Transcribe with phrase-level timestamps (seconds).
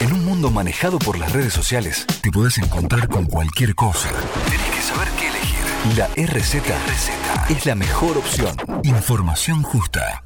[0.00, 4.10] En un mundo manejado por las redes sociales, te puedes encontrar con cualquier cosa.
[4.46, 5.96] Tenés que saber qué elegir.
[5.96, 8.56] La RZ, RZ es la mejor opción.
[8.82, 10.24] Información justa.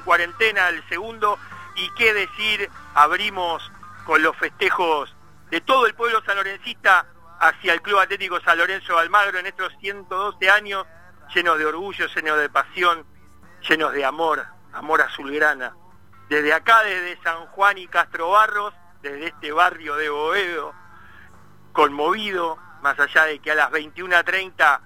[0.00, 1.38] En cuarentena, el segundo,
[1.76, 3.70] y qué decir, abrimos
[4.04, 5.14] con los festejos
[5.50, 7.06] de todo el pueblo sanlorencista
[7.38, 10.86] hacia el Club Atlético San Lorenzo de Almagro en estos 112 años,
[11.34, 13.06] llenos de orgullo, llenos de pasión,
[13.68, 15.74] llenos de amor, amor azulgrana.
[16.28, 20.74] Desde acá, desde San Juan y Castro Barros, desde este barrio de Boedo,
[21.72, 24.80] conmovido, más allá de que a las 21.30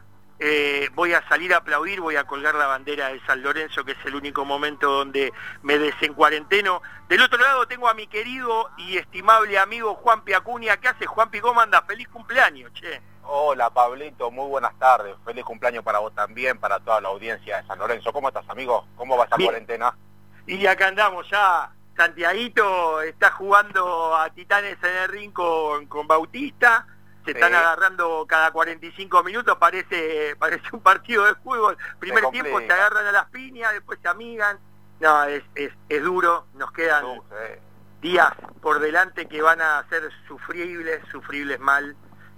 [0.47, 3.92] eh, voy a salir a aplaudir, voy a colgar la bandera de San Lorenzo, que
[3.92, 6.83] es el único momento donde me desencuarenteno.
[7.09, 10.77] Del otro lado tengo a mi querido y estimable amigo Juan Piacuña.
[10.77, 11.81] ¿Qué hace Juan ¿Cómo anda?
[11.81, 13.00] Feliz cumpleaños, che.
[13.22, 15.17] Hola Pablito, muy buenas tardes.
[15.25, 18.12] Feliz cumpleaños para vos también, para toda la audiencia de San Lorenzo.
[18.12, 18.87] ¿Cómo estás, amigo?
[18.97, 19.48] ¿Cómo va esa Bien.
[19.48, 19.97] cuarentena?
[20.47, 21.70] Y acá andamos ya.
[21.97, 26.87] Santiaguito está jugando a Titanes en el ring con, con Bautista.
[27.25, 27.39] Se Sí.
[27.39, 31.77] están agarrando cada 45 minutos, parece parece un partido de fútbol.
[31.98, 34.58] Primer tiempo se agarran a las piñas, después se amigan.
[35.00, 37.61] No, es, es, es duro, nos quedan Uh, sí.
[38.00, 41.97] días por delante que van a ser sufribles, sufribles mal.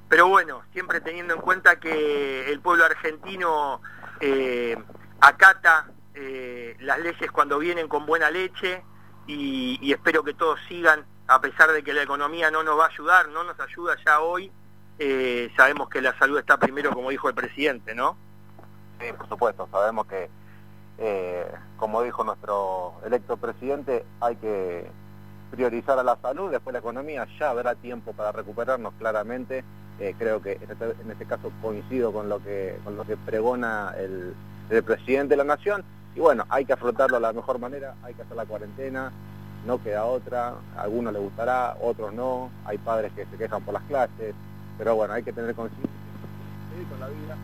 [0.08, 3.82] Pero bueno, siempre teniendo en cuenta que el pueblo argentino
[4.20, 4.76] eh,
[5.20, 8.84] acata eh, las leyes cuando vienen con buena leche
[9.26, 12.84] y, y espero que todos sigan, a pesar de que la economía no nos va
[12.84, 14.50] a ayudar, no nos ayuda ya hoy,
[14.98, 18.16] eh, sabemos que la salud está primero, como dijo el presidente, ¿no?
[19.00, 19.68] Sí, por supuesto.
[19.70, 20.28] Sabemos que,
[20.98, 21.46] eh,
[21.76, 24.86] como dijo nuestro electo presidente, hay que
[25.50, 29.64] priorizar a la salud, después la economía, ya habrá tiempo para recuperarnos claramente.
[29.98, 33.16] Eh, creo que en este, en este caso coincido con lo que, con lo que
[33.16, 34.34] pregona el,
[34.70, 35.84] el presidente de la nación.
[36.14, 39.12] Y bueno, hay que afrontarlo de la mejor manera, hay que hacer la cuarentena,
[39.66, 43.74] no queda otra, a algunos les gustará, otros no, hay padres que se quejan por
[43.74, 44.34] las clases,
[44.78, 45.90] pero bueno, hay que tener conciencia,
[46.90, 47.36] con la vida.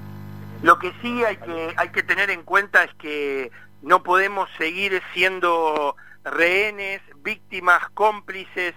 [0.62, 3.50] Lo que sí hay que, hay que tener en cuenta es que
[3.82, 8.74] no podemos seguir siendo rehenes, víctimas, cómplices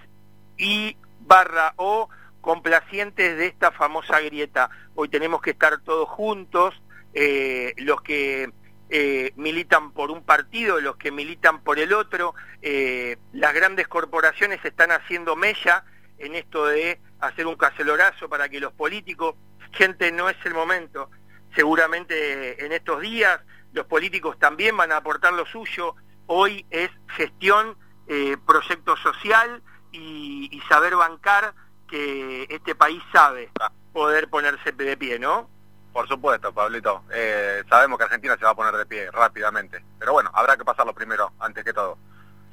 [0.58, 2.08] y barra o
[2.40, 4.70] complacientes de esta famosa grieta.
[4.94, 6.74] Hoy tenemos que estar todos juntos,
[7.14, 8.50] eh, los que
[8.88, 12.34] eh, militan por un partido, los que militan por el otro.
[12.62, 15.84] Eh, las grandes corporaciones están haciendo mella
[16.18, 19.34] en esto de hacer un cacelorazo para que los políticos,
[19.72, 21.10] gente, no es el momento.
[21.54, 23.40] Seguramente en estos días
[23.72, 25.94] los políticos también van a aportar lo suyo.
[26.26, 27.76] Hoy es gestión,
[28.08, 29.62] eh, proyecto social
[29.92, 31.54] y, y saber bancar
[31.88, 33.50] que este país sabe
[33.92, 35.48] poder ponerse de pie, ¿no?
[35.92, 37.04] Por supuesto, Pablito.
[37.10, 39.82] Eh, sabemos que Argentina se va a poner de pie rápidamente.
[39.98, 41.96] Pero bueno, habrá que pasarlo primero, antes que todo.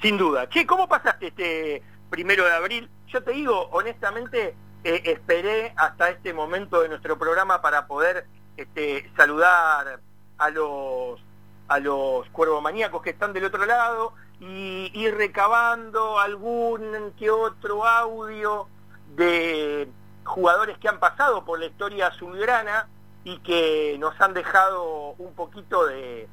[0.01, 0.47] Sin duda.
[0.47, 2.89] Che, ¿cómo pasaste este primero de abril?
[3.13, 8.25] Yo te digo, honestamente, eh, esperé hasta este momento de nuestro programa para poder
[8.57, 9.99] este, saludar
[10.39, 11.21] a los
[11.67, 18.67] a los cuervomaníacos que están del otro lado y ir recabando algún que otro audio
[19.15, 19.87] de
[20.23, 22.89] jugadores que han pasado por la historia azulgrana
[23.23, 26.27] y que nos han dejado un poquito de,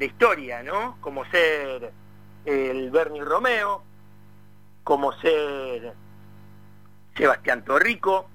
[0.00, 0.96] historia, ¿no?
[1.00, 1.92] Como ser
[2.44, 3.82] el Bernie Romeo,
[4.84, 5.94] como ser
[7.16, 8.28] Sebastián Torrico,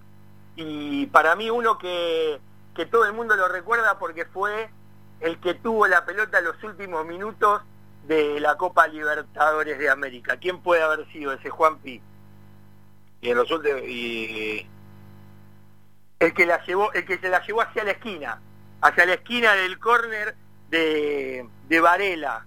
[0.55, 2.39] y para mí uno que,
[2.75, 4.69] que todo el mundo lo recuerda porque fue
[5.19, 7.61] el que tuvo la pelota en los últimos minutos
[8.07, 10.37] de la Copa Libertadores de América.
[10.37, 12.01] ¿Quién puede haber sido ese Juan Pi?
[13.21, 13.81] Y en los últimos...
[13.83, 14.67] Y...
[16.19, 18.41] El que la llevó, el que se la llevó hacia la esquina,
[18.81, 20.35] hacia la esquina del córner
[20.69, 22.45] de, de Varela.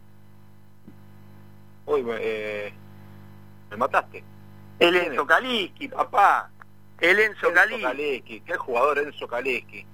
[1.87, 2.75] Uy, eh,
[3.71, 4.25] me mataste.
[4.79, 6.51] El Enzo Kaliski, papá.
[7.01, 8.41] El Enzo Kaliski.
[8.41, 9.87] Qué jugador Enzo Kaliski.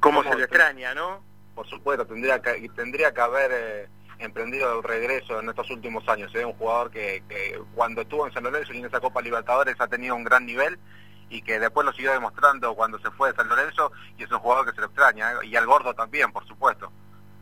[0.00, 1.22] Como ¿Cómo se lo te- extraña, ¿no?
[1.54, 3.88] Por supuesto, tendría que, tendría que haber eh,
[4.18, 6.34] emprendido el regreso en estos últimos años.
[6.34, 7.22] Es un jugador que,
[7.74, 10.78] cuando estuvo en San Lorenzo y en esa Copa Libertadores ha tenido un gran nivel
[11.28, 14.38] y que después lo siguió demostrando cuando se fue de San Lorenzo y es un
[14.38, 15.46] jugador que se lo extraña, ¿eh?
[15.46, 16.90] y al gordo también, por supuesto.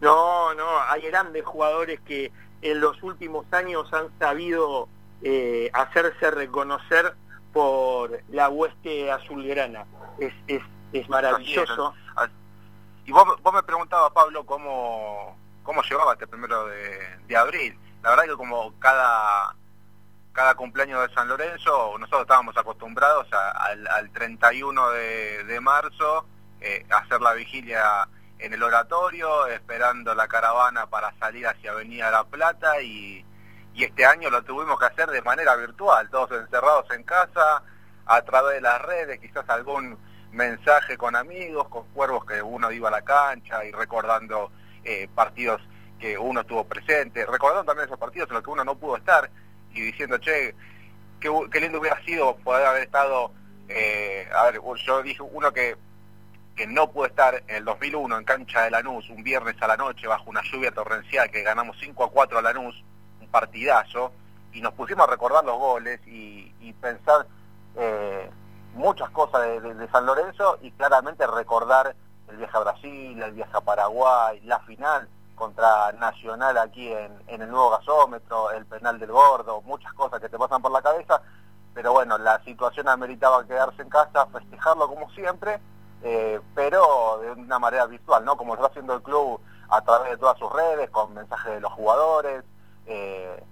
[0.01, 2.31] No, no, hay grandes jugadores que
[2.63, 4.89] en los últimos años han sabido
[5.23, 7.15] eh, hacerse reconocer
[7.53, 9.87] por la hueste azulgrana.
[10.19, 10.63] Es, es,
[10.93, 11.95] es maravilloso.
[13.05, 17.77] Y vos, vos me preguntabas, Pablo, cómo, cómo llevaba este primero de, abril.
[18.03, 19.55] La verdad que como cada
[20.33, 26.25] cada cumpleaños de San Lorenzo, nosotros estábamos acostumbrados al, 31 de, marzo
[26.61, 28.09] eh, a hacer la vigilia
[28.39, 33.25] en el oratorio, esperando la caravana para salir hacia Avenida La Plata y,
[33.75, 37.63] y este año lo tuvimos que hacer de manera virtual, todos encerrados en casa,
[38.07, 39.97] a través de las redes, quizás algún
[40.33, 44.51] mensaje con amigos, con cuervos que uno iba a la cancha y recordando
[44.85, 45.61] eh, partidos
[45.99, 49.31] que uno estuvo presente, recordando también esos partidos en los que uno no pudo estar
[49.73, 50.55] y diciendo, che,
[51.21, 53.33] qué, lindo hubiera sido poder haber estado,
[53.69, 55.77] eh, a ver, yo dije uno que,
[56.57, 59.77] que no pudo estar en el 2001 en cancha de Lanús, un viernes a la
[59.77, 62.83] noche bajo una lluvia torrencial que ganamos 5 a 4 a Lanús,
[63.31, 64.13] partidazo,
[64.53, 66.51] y nos pusimos a recordar los goles y,
[66.81, 67.27] pensar
[67.77, 68.31] eh,
[68.75, 71.95] muchas cosas de San Lorenzo y claramente recordar
[72.31, 77.51] el viaje a Brasil, el viaje a Paraguay, la final contra Nacional aquí en, el
[77.51, 81.23] nuevo gasómetro, el penal del gordo, muchas cosas que te pasan por la cabeza,
[81.73, 85.59] pero bueno, la situación ameritaba quedarse en casa, festejarlo como siempre,
[86.03, 88.37] eh, pero de una manera virtual, ¿no?
[88.37, 89.41] Como está haciendo el club
[89.71, 92.45] a través de todas sus redes, con mensajes de los jugadores,
[92.87, 93.43] eh,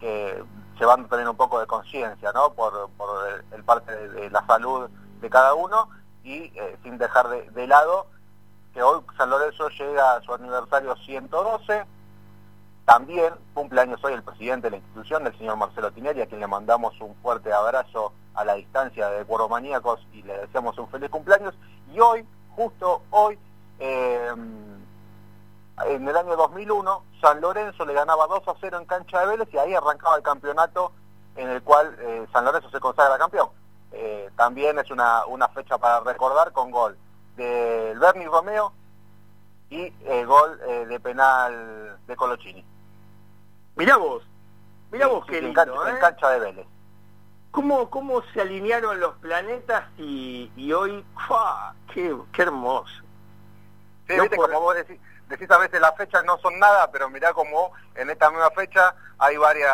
[0.00, 0.42] que
[0.78, 2.52] llevando también un poco de conciencia, ¿no?
[2.52, 2.90] Por,
[3.52, 4.88] el, parte de, la salud
[5.20, 5.88] de cada uno
[6.22, 8.06] y eh, sin dejar de lado
[8.74, 11.86] que hoy San Lorenzo llega a su aniversario 112.
[12.84, 16.40] También cumple años hoy el presidente de la institución, el señor Marcelo Tinelli, a quien
[16.40, 20.88] le mandamos un fuerte abrazo a la distancia de Cuero Maníacos y le deseamos un
[20.88, 21.54] feliz cumpleaños.
[21.94, 22.26] Y hoy,
[22.56, 23.38] justo hoy,
[23.78, 24.32] eh,
[25.86, 29.48] en el año 2001, San Lorenzo le ganaba 2 a 0 en cancha de Vélez
[29.52, 30.92] y ahí arrancaba el campeonato
[31.36, 33.48] en el cual eh, San Lorenzo se consagra campeón.
[33.92, 36.96] Eh, también es una, una fecha para recordar con gol
[37.36, 38.72] del Bernie Romeo
[39.70, 42.64] y el gol eh, de penal de Colochini.
[43.76, 44.22] Mirá vos,
[44.92, 46.66] mirá vos qué lindo, en, cancha, de Vélez.
[47.50, 51.04] ¿Cómo, ¿Cómo se alinearon los planetas y, y hoy,
[51.92, 52.92] Qué, qué hermoso!
[54.08, 55.00] Sí, viste, como vos decís,
[55.36, 58.94] decís a veces las fechas no son nada, pero mirá como en esta misma fecha
[59.18, 59.72] hay varias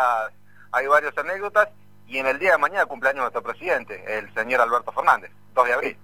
[0.73, 1.69] hay varias anécdotas
[2.07, 5.73] y en el día de mañana cumpleaños nuestro presidente, el señor Alberto Fernández, 2 de
[5.73, 5.99] abril.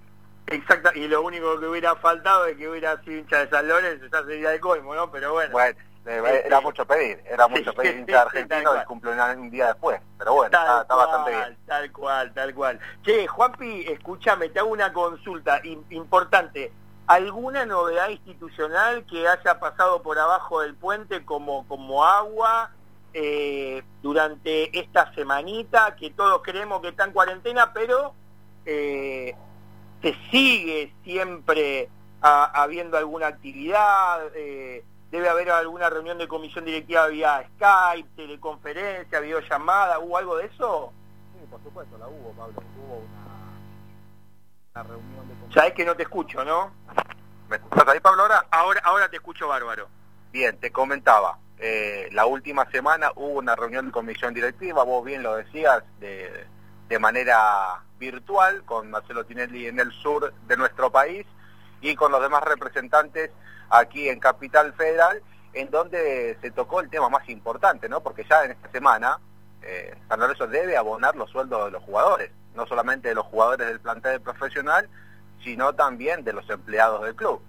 [0.49, 4.07] Exacto, y lo único que hubiera faltado es que hubiera sido hincha de San Lorenzo,
[4.07, 5.11] ya sería de colmo, ¿no?
[5.11, 5.51] Pero bueno.
[5.51, 5.77] Bueno,
[6.07, 10.35] este, era mucho pedir, era mucho pedir hincha argentino y cumple un día después, pero
[10.35, 11.59] bueno, está, bastante bien.
[11.67, 12.81] Tal cual, tal cual.
[13.05, 16.71] Che, Juanpi, escúchame, te hago una consulta importante.
[17.07, 22.71] ¿Alguna novedad institucional que haya pasado por abajo del puente como, como agua
[23.15, 28.15] eh, durante esta semanita, que todos creemos que está en cuarentena, pero...
[28.65, 29.35] Eh,
[30.03, 31.89] se sigue siempre
[32.21, 39.99] habiendo alguna actividad, eh, debe haber alguna reunión de comisión directiva vía Skype, teleconferencia, videollamada,
[40.01, 40.93] ¿hubo algo de eso?
[41.33, 43.03] Sí, por supuesto, la hubo, Pablo, hubo
[44.75, 45.53] una, reunión de comisión.
[45.53, 46.73] Sabes que no te escucho, ¿no?
[47.49, 48.47] ¿Me escuchas ahí, Pablo, ahora?
[48.51, 49.89] Ahora, ahora te escucho bárbaro.
[50.33, 55.23] Bien, te comentaba, eh, la última semana hubo una reunión de comisión directiva, vos bien
[55.23, 56.47] lo decías, de,
[56.89, 61.25] de manera virtual con Marcelo Tinelli en el sur de nuestro país
[61.81, 63.31] y con los demás representantes
[63.71, 65.23] aquí en Capital Federal,
[65.53, 68.03] en donde se tocó el tema más importante, ¿no?
[68.03, 69.19] Porque ya en esta semana
[69.63, 73.69] eh, San Lorenzo debe abonar los sueldos de los jugadores, no solamente de los jugadores
[73.69, 74.89] del plantel profesional,
[75.43, 77.41] sino también de los empleados del club.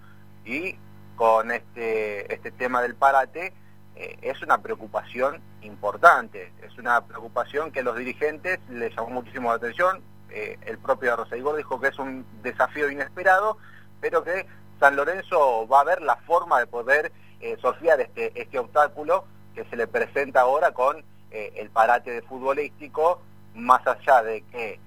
[0.44, 0.76] Y
[1.16, 3.52] con este, este tema del parate,
[3.96, 9.50] eh, es una preocupación importante, es una preocupación que a los dirigentes les llamó muchísimo
[9.50, 13.58] la atención, eh, el propio Rosaigor dijo que es un desafío inesperado,
[14.00, 14.46] pero que
[14.78, 19.24] San Lorenzo va a ver la forma de poder eh, sortear este, este obstáculo
[19.56, 23.20] que se le presenta ahora con el parate de futbolístico,
[23.54, 24.80] más allá de que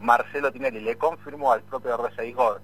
[0.00, 2.60] Marcelo Tinelli le confirmó al propio Rosaigor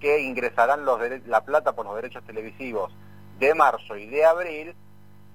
[0.00, 2.92] que ingresarán los la plata por los derechos televisivos
[3.38, 4.74] de marzo y de abril,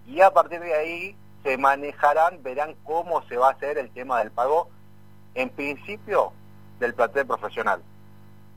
[0.06, 4.20] y a partir de ahí se manejarán, verán cómo se va a hacer el tema
[4.20, 4.70] del pago,
[5.36, 6.34] en principio,
[6.80, 7.82] del plantel profesional.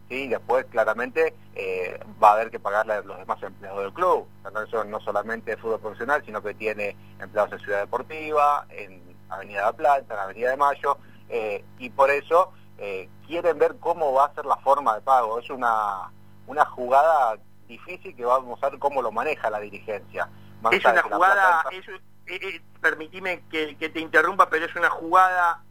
[0.08, 0.28] ¿sí?
[0.28, 4.26] después claramente eh, va a haber que pagarle a los demás empleados del club.
[4.66, 9.72] Eso no solamente fútbol profesional, sino que tiene empleados en Ciudad Deportiva, en Avenida La
[9.72, 10.98] Plata, en Avenida de Mayo,
[11.30, 15.38] eh, y por eso eh, quieren ver cómo va a ser la forma de pago.
[15.38, 16.10] Es una,
[16.46, 20.28] una jugada difícil que vamos a ver cómo lo maneja la dirigencia.
[20.72, 21.64] es una jugada,
[22.80, 25.62] permitime que, que, te interrumpa, pero es una jugada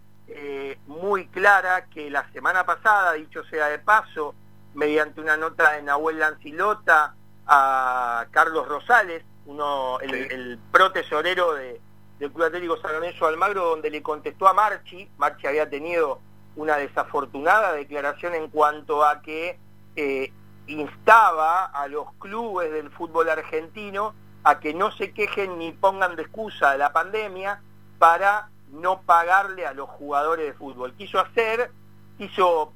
[0.86, 4.36] muy clara que la semana pasada, dicho sea de paso,
[4.76, 7.16] mediante una nota de Nahuel Lancilota
[7.48, 11.82] a Carlos Rosales, uno, el, el pro tesorero de,
[12.20, 16.20] del Club Atlético San Lorenzo Almagro, donde le contestó a Marchi, Marchi había tenido
[16.56, 19.58] una desafortunada declaración en cuanto a que
[19.96, 20.32] eh,
[20.68, 26.24] instaba a los clubes del fútbol argentino a que no se quejen ni pongan de
[26.24, 27.62] excusa la pandemia
[27.98, 30.94] para no pagarle a los jugadores de fútbol.
[30.94, 31.72] Quiso hacer,
[32.18, 32.74] quiso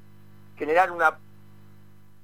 [0.56, 1.18] generar una,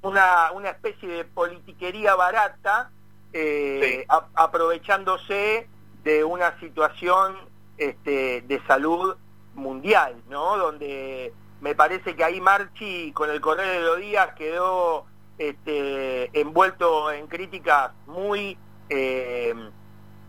[0.02, 2.90] una, una especie de politiquería barata,
[3.32, 5.68] eh, aprovechándose
[6.02, 7.36] de una situación
[7.76, 9.16] este, de salud
[9.54, 10.56] mundial, ¿no?
[10.56, 15.06] Donde me parece que ahí Marchi, con el correr de los días, quedó
[15.38, 19.54] este, envuelto en críticas muy eh,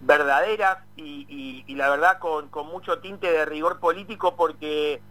[0.01, 5.01] verdaderas y, la verdad con, con, mucho tinte de rigor político porque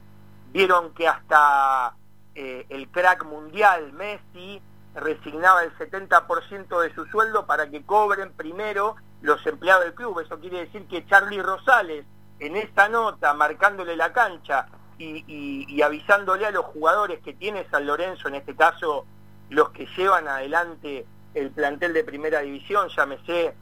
[0.53, 1.97] vieron que hasta
[2.35, 4.63] eh, el crack mundial, Messi,
[4.95, 10.21] resignaba el 70% de su sueldo para que cobren primero los empleados del club.
[10.21, 12.05] Eso quiere decir que Charlie Rosales,
[12.39, 14.67] en esta nota, marcándole la cancha
[14.99, 19.07] y, avisándole a los jugadores que tiene San Lorenzo, en este caso
[19.49, 23.55] los que llevan adelante el plantel de primera división, llámese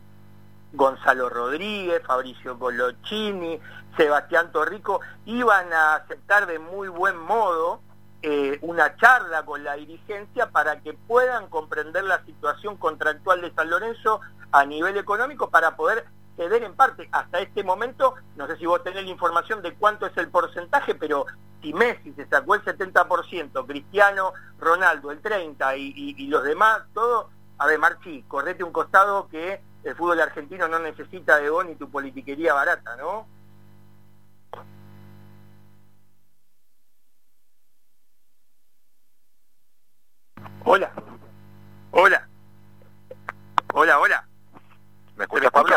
[0.72, 3.58] Gonzalo Rodríguez, Fabricio Colochini,
[3.96, 7.80] Sebastián Torrico, iban a aceptar de muy buen modo
[8.22, 13.70] eh, una charla con la dirigencia para que puedan comprender la situación contractual de San
[13.70, 14.20] Lorenzo
[14.50, 16.04] a nivel económico para poder
[16.36, 17.08] ceder en parte.
[17.12, 20.94] Hasta este momento, no sé si vos tenés la información de cuánto es el porcentaje,
[20.94, 21.26] pero
[21.60, 27.66] si Messi se sacó el 70%, Cristiano, Ronaldo el 30% y, los demás, todo, a
[27.66, 31.90] ver, Marchi, correte un costado que el fútbol argentino no necesita de vos ni tu
[31.90, 33.26] politiquería barata, ¿no?
[43.80, 44.26] Hola, hola.
[45.14, 45.76] ¿Me escuchas, Pablo?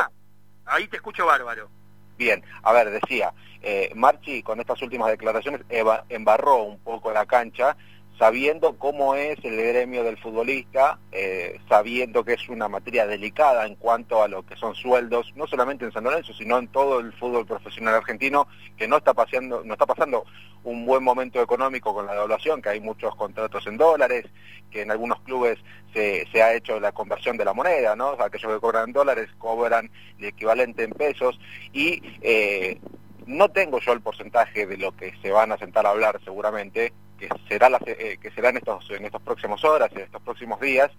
[0.66, 1.70] Ahí te escucho bárbaro.
[2.18, 3.32] Bien, a ver, decía,
[3.62, 5.62] eh, Marchi con estas últimas declaraciones
[6.10, 7.78] embarró un poco la cancha
[8.22, 13.74] sabiendo cómo es el gremio del futbolista, eh, sabiendo que es una materia delicada en
[13.74, 17.14] cuanto a lo que son sueldos, no solamente en San Lorenzo, sino en todo el
[17.14, 18.48] fútbol profesional argentino,
[18.78, 20.24] que no está, pasando, no está pasando
[20.64, 24.28] un buen momento económico con la devaluación, que hay muchos contratos en dólares,
[24.70, 25.58] que en algunos clubes
[25.92, 28.12] se, se ha hecho la conversión de la moneda, ¿no?
[28.12, 31.40] aquellos que cobran dólares cobran el equivalente en pesos,
[31.74, 32.80] y eh,
[33.26, 36.94] no tengo yo el porcentaje de lo que se van a sentar a hablar seguramente,
[37.22, 40.90] que será eh, que será en estos en estas próximas horas, en estos próximos días,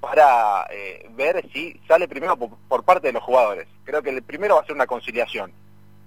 [0.00, 3.66] para eh, ver si sale primero por, parte de los jugadores.
[3.84, 5.52] Creo que el primero va a ser una conciliación.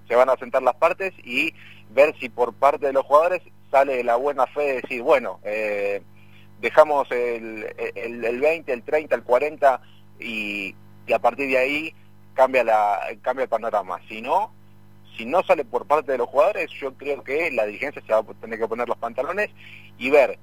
[0.08, 1.52] Se van a sentar las partes y
[1.90, 6.02] ver si por parte de los jugadores sale la buena fe de decir, bueno, eh,
[6.60, 9.80] dejamos el, el, el, 20, el 30, el 40
[10.20, 10.74] y,
[11.06, 11.94] y a partir de ahí
[12.32, 14.00] cambia, la, cambia el panorama.
[14.08, 14.52] Si no,
[15.16, 18.18] si no sale por parte de los jugadores, yo creo que la dirigencia se va
[18.18, 19.50] a tener que poner los pantalones
[19.98, 20.38] y ver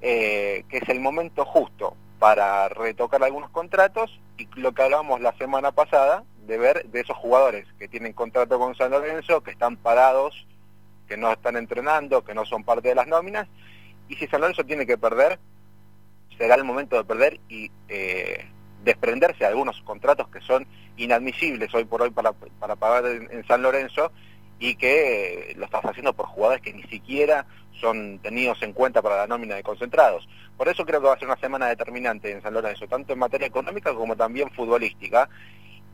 [0.00, 5.36] eh, que es el momento justo para retocar algunos contratos y lo que hablábamos la
[5.36, 9.76] semana pasada, de ver de esos jugadores que tienen contrato con San Lorenzo, que están
[9.76, 10.46] parados,
[11.06, 13.48] que no están entrenando, que no son parte de las nóminas,
[14.08, 15.38] y si San Lorenzo tiene que perder,
[16.38, 18.48] será el momento de perder y eh,
[18.88, 20.66] desprenderse de algunos contratos que son
[20.96, 24.10] inadmisibles hoy por hoy para, para pagar en, San Lorenzo
[24.58, 27.46] y que lo estás haciendo por jugadores que ni siquiera
[27.80, 30.26] son tenidos en cuenta para la nómina de concentrados.
[30.56, 33.18] Por eso creo que va a ser una semana determinante en San Lorenzo, tanto en
[33.18, 35.28] materia económica como también futbolística,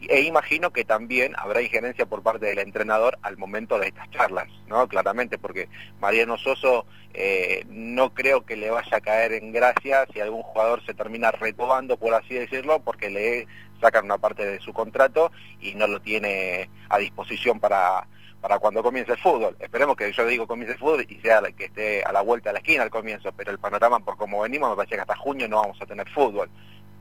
[0.00, 4.48] e imagino que también habrá injerencia por parte del entrenador al momento de estas charlas,
[4.66, 4.86] ¿no?
[4.88, 5.68] Claramente, porque
[6.00, 10.84] Mariano Soso eh, no creo que le vaya a caer en gracia si algún jugador
[10.84, 13.46] se termina retomando, por así decirlo, porque le
[13.80, 18.06] sacan una parte de su contrato y no lo tiene a disposición para,
[18.40, 19.56] para cuando comience el fútbol.
[19.58, 22.54] Esperemos que yo digo comience el fútbol y sea que esté a la vuelta de
[22.54, 25.48] la esquina al comienzo, pero el panorama por como venimos me parece que hasta junio
[25.48, 26.50] no vamos a tener fútbol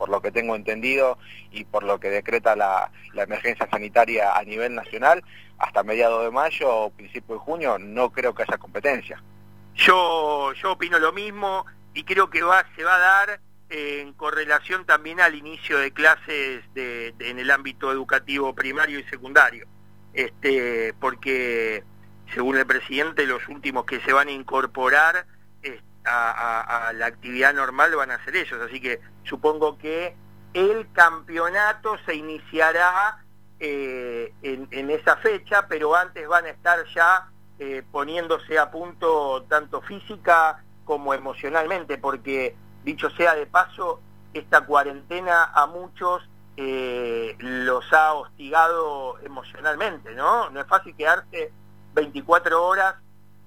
[0.03, 1.17] por lo que tengo entendido
[1.49, 5.23] y por lo que decreta la, emergencia sanitaria a nivel nacional,
[5.57, 9.23] hasta mediados de mayo o principio de junio no creo que haya competencia.
[9.75, 14.85] Yo, yo opino lo mismo, y creo que va, se va a dar en correlación
[14.85, 19.67] también al inicio de clases en el ámbito educativo primario y secundario,
[20.11, 21.81] este, porque
[22.33, 25.27] según el presidente los últimos que se van a incorporar
[26.05, 30.15] a, la actividad normal van a ser ellos, así que supongo que
[30.53, 33.23] el campeonato se iniciará
[33.59, 37.29] eh, en, esa fecha, pero antes van a estar ya
[37.59, 44.01] eh, poniéndose a punto tanto física como emocionalmente, porque dicho sea de paso,
[44.33, 50.49] esta cuarentena a muchos eh, los ha hostigado emocionalmente, ¿no?
[50.49, 51.51] No es fácil quedarse
[51.93, 52.95] 24 horas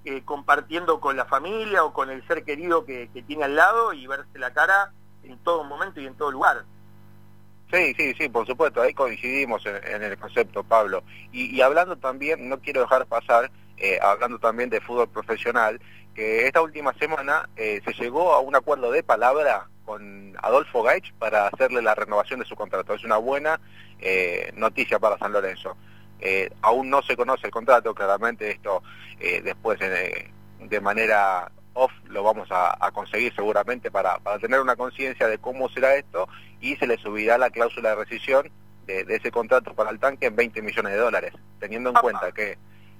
[0.06, 4.06] eh, compartiendo con la familia o con el ser querido que, tiene al lado y
[4.06, 4.92] verse la cara
[5.24, 6.64] en todo momento y en todo lugar.
[7.72, 11.02] Sí, sí, sí, por supuesto, ahí coincidimos en, el concepto, Pablo.
[11.32, 15.80] Y, hablando también, no quiero dejar pasar, eh, hablando también de fútbol profesional,
[16.14, 21.12] que esta última semana eh, se llegó a un acuerdo de palabra con Adolfo Gaich
[21.14, 22.94] para hacerle la renovación de su contrato.
[22.94, 23.60] Es una buena
[23.98, 25.76] eh, noticia para San Lorenzo.
[26.20, 28.82] Eh, aún no se conoce el contrato, claramente esto
[29.42, 35.68] después de manera off lo vamos a, conseguir seguramente para, tener una conciencia de cómo
[35.68, 36.28] será esto
[36.60, 38.50] y se le subirá la cláusula de rescisión
[38.86, 42.32] de, de, ese contrato para el tanque en 20 millones de dólares, teniendo en cuenta
[42.32, 42.56] que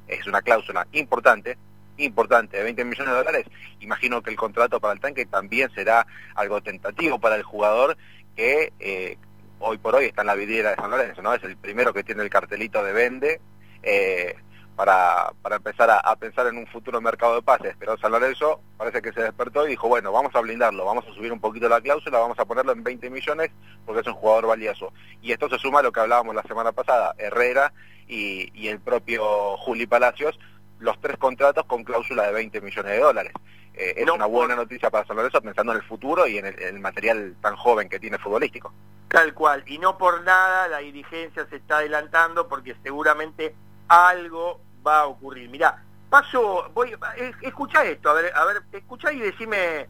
[0.08, 1.56] es una cláusula importante,
[1.96, 3.46] importante de 20 millones de dólares,
[3.80, 7.96] imagino que el contrato para el tanque también será algo tentativo para el jugador
[8.36, 9.16] que eh,
[9.58, 11.34] hoy por hoy está en la vidriera de San Lorenzo, ¿no?
[11.34, 13.40] Es el primero que tiene el cartelito de vende
[13.82, 14.36] eh,
[14.74, 19.00] para, para empezar a, pensar en un futuro mercado de pases, pero San Lorenzo parece
[19.00, 21.80] que se despertó y dijo, bueno, vamos a blindarlo, vamos a subir un poquito la
[21.80, 23.50] cláusula, vamos a ponerlo en 20 millones
[23.86, 24.92] porque es un jugador valioso.
[25.22, 27.72] Y esto se suma a lo que hablábamos la semana pasada, Herrera
[28.06, 30.38] y, y el propio Juli Palacios,
[30.78, 33.32] los tres contratos con cláusula de 20 millones de dólares.
[33.76, 36.80] Eh, es una buena noticia para San Lorenzo pensando en el futuro y en el,
[36.80, 38.72] material tan joven que tiene futbolístico.
[39.08, 43.54] Tal cual, y no por nada la dirigencia se está adelantando porque seguramente
[43.88, 45.50] algo va a ocurrir.
[45.50, 46.96] Mirá, paso, voy,
[47.42, 49.86] escucha esto, a ver, a ver, escucha y decime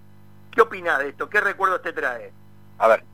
[0.51, 2.33] qué opinás de esto, qué recuerdos te trae.
[2.79, 3.05] A ver.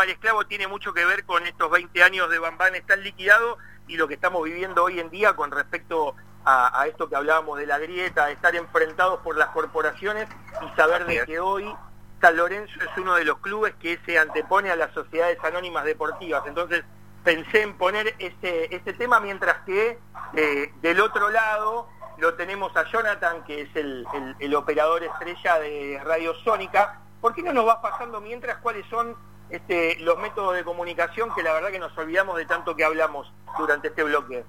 [0.00, 3.98] Juan Esclavo tiene mucho que ver con estos 20 años de Bambán están liquidado y
[3.98, 7.76] lo que estamos viviendo hoy en día con respecto a, esto que hablábamos de la
[7.76, 10.26] grieta, de estar enfrentados por las corporaciones
[10.62, 11.70] y saber de que hoy
[12.18, 16.44] San Lorenzo es uno de los clubes que se antepone a las sociedades anónimas deportivas.
[16.46, 16.82] Entonces
[17.22, 19.98] pensé en poner ese, ese tema mientras que
[20.34, 24.06] eh, del otro lado lo tenemos a Jonathan, que es el,
[24.38, 27.00] el, operador estrella de Radio Sónica.
[27.20, 29.14] ¿Por qué no nos vas pasando mientras cuáles son
[29.50, 33.32] este, los métodos de comunicación que la verdad que nos olvidamos de tanto que hablamos
[33.58, 34.44] durante este bloque?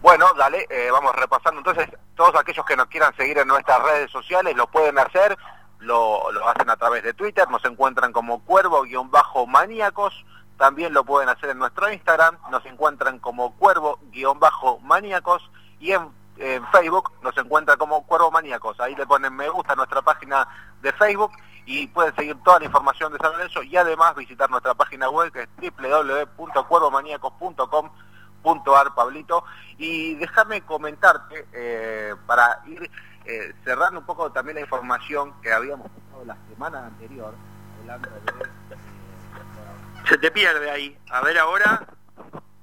[0.00, 1.58] Bueno, dale, eh, vamos repasando.
[1.58, 5.36] Entonces, todos aquellos que nos quieran seguir en nuestras redes sociales lo pueden hacer,
[5.80, 10.24] lo, lo hacen a través de Twitter, nos encuentran como cuervo-maníacos,
[10.56, 16.16] también lo pueden hacer en nuestro Instagram, nos encuentran como cuervo-maníacos y en,
[16.72, 18.78] Facebook nos encuentran como Cuervo Maníacos.
[18.78, 20.46] Ahí le ponen me gusta a nuestra página
[20.80, 21.32] de Facebook
[21.68, 25.30] y pueden seguir toda la información de San Lorenzo y además visitar nuestra página web
[25.30, 27.90] que es www.cuervomaníacos.com
[28.74, 29.44] ar Pablito,
[29.76, 32.90] y déjame comentarte, eh, para ir
[33.26, 37.34] eh, cerrando un poco también la información que habíamos pasado la semana anterior,
[37.80, 38.16] hablando de...
[38.16, 38.22] Eh,
[40.08, 40.96] Se te pierde ahí.
[41.10, 41.86] A ver ahora.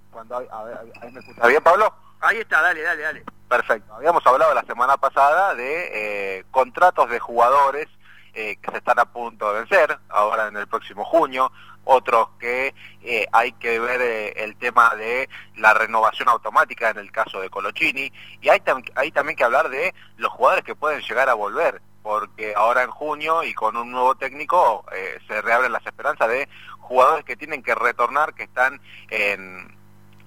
[0.09, 1.93] Cuando, a ver, ahí me escucha bien, Pablo?
[2.21, 3.23] Ahí está, dale, dale, dale.
[3.47, 3.93] Perfecto.
[3.93, 7.87] Habíamos hablado la semana pasada de contratos de jugadores
[8.35, 11.51] que se están a punto de vencer, ahora en el próximo junio,
[11.85, 17.11] otros que eh, hay que ver eh, el tema de la renovación automática en el
[17.11, 18.61] caso de Colochini, y hay,
[18.95, 22.91] hay también que hablar de los jugadores que pueden llegar a volver, porque ahora en
[22.91, 27.63] junio y con un nuevo técnico eh, se reabren las esperanzas de jugadores que tienen
[27.63, 29.74] que retornar, que están en,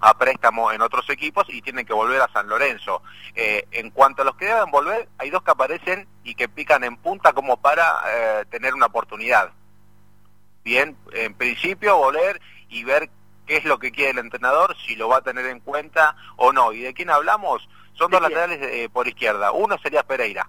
[0.00, 3.02] a préstamo en otros equipos y tienen que volver a San Lorenzo.
[3.34, 6.96] en cuanto a los que deben volver, hay dos que aparecen y que pican en
[6.96, 8.02] punta como para
[8.50, 9.52] tener una oportunidad
[10.68, 13.08] bien, en principio volver y ver
[13.46, 16.52] qué es lo que quiere el entrenador, si lo va a tener en cuenta o
[16.52, 16.72] no.
[16.72, 17.66] ¿Y de quién hablamos?
[17.94, 19.52] Son dos laterales eh, por izquierda.
[19.52, 20.48] Uno sería Pereira.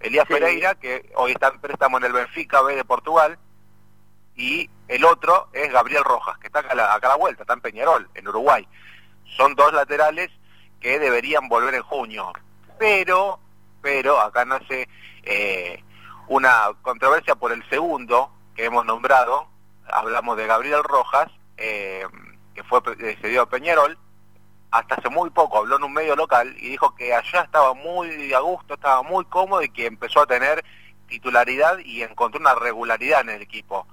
[0.00, 3.38] Elías Pereira, que hoy está en préstamo en el Benfica B de Portugal.
[4.36, 8.08] Y el otro es Gabriel Rojas, que está acá a la, vuelta, está en Peñarol,
[8.14, 8.66] en Uruguay.
[9.36, 10.30] Son dos laterales
[10.80, 12.32] que deberían volver en junio.
[12.78, 13.40] Pero,
[13.80, 14.88] pero, acá nace
[15.22, 15.82] eh,
[16.28, 19.48] una controversia por el segundo, que hemos nombrado,
[19.88, 22.04] hablamos de Gabriel Rojas, eh,
[22.54, 22.80] que fue
[23.20, 23.98] cedido a Peñarol,
[24.70, 28.32] hasta hace muy poco habló en un medio local y dijo que allá estaba muy
[28.32, 30.64] a gusto, estaba muy cómodo y que empezó a tener
[31.08, 33.86] titularidad y encontró una regularidad en el equipo.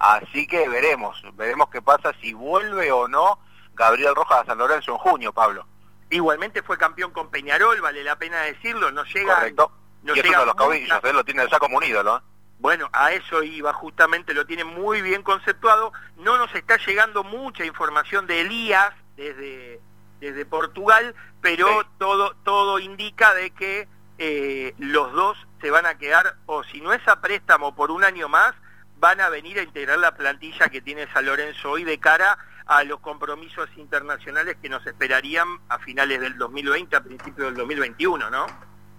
[0.00, 3.38] Así que veremos, veremos qué pasa si vuelve o no
[3.74, 5.66] Gabriel Rojas a San Lorenzo en junio, Pablo.
[6.08, 9.34] Igualmente fue campeón con Peñarol, vale la pena decirlo, no llega...
[9.36, 9.72] Correcto.
[10.02, 12.16] No y es uno de los cabillos, él lo tiene ya como un ídolo.
[12.16, 12.20] ¿eh?
[12.58, 15.92] Bueno, a eso iba, justamente lo tiene muy bien conceptuado.
[16.16, 19.82] No nos está llegando mucha información de Elías desde,
[20.18, 23.86] desde Portugal, pero todo, todo indica de que
[24.16, 28.02] eh, los dos se van a quedar, o si no es a préstamo por un
[28.02, 28.54] año más,
[29.00, 32.84] van a venir a integrar la plantilla que tiene San Lorenzo hoy de cara a
[32.84, 38.46] los compromisos internacionales que nos esperarían a finales del 2020, a principios del 2021, ¿no?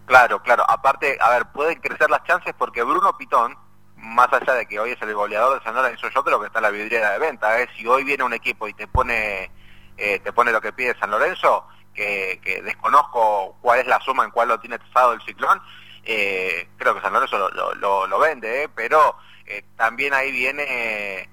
[0.07, 0.69] Claro, claro.
[0.69, 3.55] Aparte, a ver, pueden crecer las chances porque Bruno Pitón,
[3.95, 6.59] más allá de que hoy es el goleador de San Lorenzo, yo creo que está
[6.59, 7.61] la vidriera de venta.
[7.61, 7.69] ¿eh?
[7.77, 9.51] Si hoy viene un equipo y te pone,
[9.97, 14.31] eh, te pone lo que pide San Lorenzo, que, desconozco cuál es la suma en
[14.31, 15.61] cuál lo tiene trazado el ciclón,
[16.03, 18.69] eh, creo que San Lorenzo lo, lo, vende, ¿eh?
[18.73, 21.29] pero eh, también ahí viene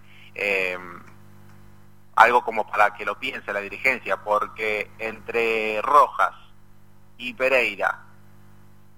[2.15, 6.35] algo como para que lo piense la dirigencia, porque entre Rojas
[7.17, 8.05] y Pereira,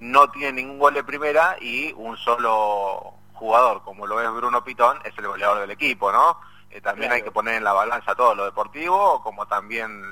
[0.00, 4.98] no tiene ningún gol de primera y un solo jugador, como lo es Bruno Pitón,
[5.04, 6.38] es el goleador del equipo, ¿no?
[6.70, 10.02] Eh, también hay que poner en la balanza todo lo deportivo como también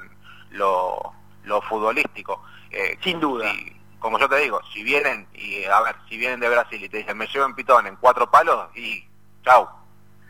[0.51, 1.13] lo,
[1.45, 2.43] lo futbolístico.
[2.71, 3.53] Eh, Sin duda.
[3.99, 6.99] Como yo te digo, si vienen, y a ver, si vienen de Brasil y te
[6.99, 9.07] dicen, me llevo en Pitón en cuatro palos, y
[9.45, 9.69] chau.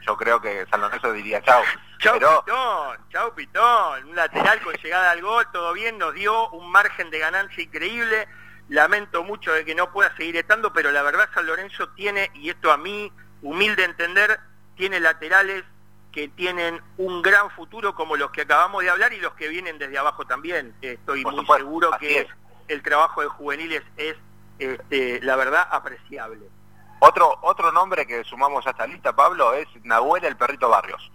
[0.06, 1.62] Yo creo que San Lorenzo diría chau.
[1.98, 6.70] Chau Pitón, chau Pitón, un lateral con llegada al gol, todo bien, nos dio un
[6.70, 8.28] margen de ganancia increíble
[8.68, 12.50] lamento mucho de que no pueda seguir estando, pero la verdad San Lorenzo tiene, y
[12.50, 14.38] esto a mí, humilde entender,
[14.76, 15.64] tiene laterales
[16.12, 19.78] que tienen un gran futuro como los que acabamos de hablar y los que vienen
[19.78, 20.74] desde abajo también.
[20.80, 22.26] Estoy muy seguro que
[22.68, 24.16] el trabajo de juveniles es,
[24.58, 26.48] este, la verdad, apreciable.
[27.00, 31.10] Otro, otro nombre que sumamos a esta lista, Pablo, es Nahuel el Perrito Barrios.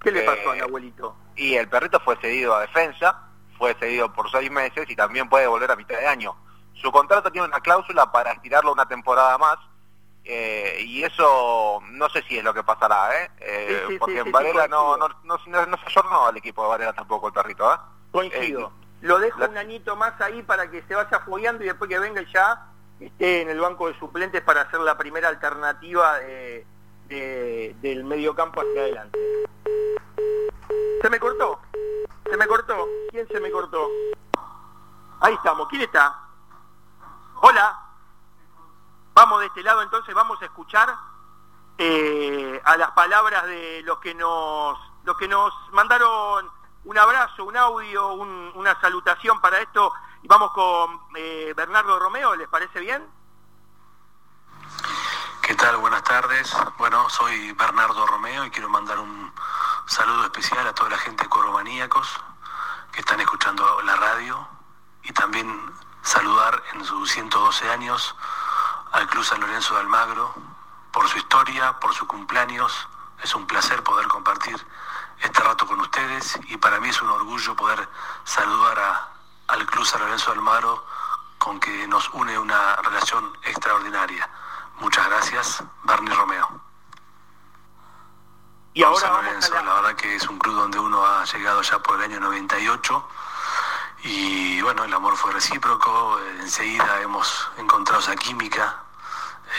[0.00, 1.16] ¿Qué le pasó a eh, Nahuelito?
[1.36, 5.46] Y el perrito fue cedido a defensa, fue cedido por seis meses y también puede
[5.46, 6.36] volver a mitad de año.
[6.74, 9.58] Su contrato tiene una cláusula para estirarlo una temporada más
[10.24, 13.30] eh, y eso no sé si es lo que pasará, ¿eh?
[13.40, 17.28] eh porque en Varela no, no, no, no, se ayornó al equipo de Varela tampoco
[17.28, 17.76] el perrito, ¿eh?
[18.10, 18.72] Coincido.
[19.02, 22.22] Lo dejo un añito más ahí para que se vaya fogueando y después que venga
[22.32, 22.66] ya
[23.00, 26.66] esté en el banco de suplentes para hacer la primera alternativa de,
[27.08, 29.18] del medio campo hacia adelante.
[31.02, 31.60] Se me cortó,
[32.24, 32.88] se me cortó.
[33.10, 33.88] ¿Quién se me cortó?
[35.20, 36.18] Ahí estamos, ¿quién está?
[37.42, 37.82] Hola.
[39.14, 40.94] Vamos de este lado entonces, vamos a escuchar
[41.78, 46.50] eh, a las palabras de los que nos, los que nos mandaron
[46.86, 49.92] un abrazo, un audio, una salutación para esto.
[50.22, 53.04] Y vamos con eh, Bernardo Romeo, ¿les parece bien?
[55.42, 55.76] ¿Qué tal?
[55.78, 56.56] Buenas tardes.
[56.78, 59.32] Bueno, soy Bernardo Romeo y quiero mandar un
[59.86, 62.20] saludo especial a toda la gente de Coromaníacos
[62.92, 64.46] que están escuchando la radio
[65.02, 65.60] y también
[66.02, 68.14] saludar en sus 112 años
[68.92, 70.34] al Club San Lorenzo de Almagro
[70.92, 72.88] por su historia, por sus cumpleaños.
[73.22, 74.56] Es un placer poder compartir
[75.20, 77.88] este rato con ustedes y para mí es un orgullo poder
[78.24, 79.10] saludar
[79.48, 80.84] al Club San Lorenzo Almagro
[81.38, 84.28] con que nos une una relación extraordinaria.
[84.80, 86.60] Muchas gracias, Barney Romeo.
[88.74, 89.74] Y ahora San Lorenzo, la...
[89.74, 93.08] verdad que es un club donde uno ha llegado ya por el año 98
[94.04, 98.82] y bueno, el amor fue recíproco, enseguida hemos encontrado esa química,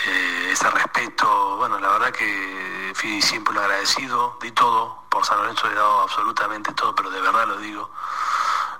[0.06, 5.38] eh, ese respeto, bueno, la verdad que fui siempre un agradecido, di todo, por San
[5.38, 7.92] Lorenzo he dado absolutamente todo, pero de verdad lo digo,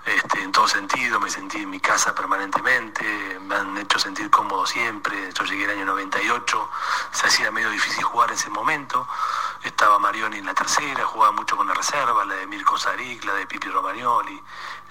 [0.04, 4.66] este, en todo sentido, me sentí en mi casa permanentemente, me han hecho sentir cómodo
[4.66, 6.70] siempre, yo llegué el año 98,
[7.12, 9.06] se hacía medio difícil jugar en ese momento,
[9.62, 13.34] estaba Marioni en la tercera, jugaba mucho con la reserva, la de Mirko Zaric, la
[13.34, 14.42] de Pipi Romagnoli,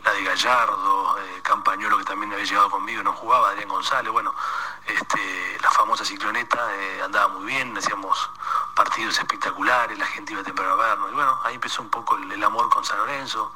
[0.04, 4.34] la de Gallardo, eh, Campañolo que también había llegado conmigo, no jugaba, Adrián González, bueno,
[4.86, 8.30] este, la famosa cicloneta eh, andaba muy bien, hacíamos
[8.76, 12.44] partidos espectaculares, la gente iba temprano a vernos, y bueno, ahí empezó un poco el,
[12.44, 13.52] amor con San Lorenzo,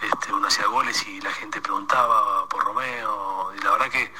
[0.00, 4.12] este, uno hacía goles y la gente preguntaba por Romeo, y la verdad que,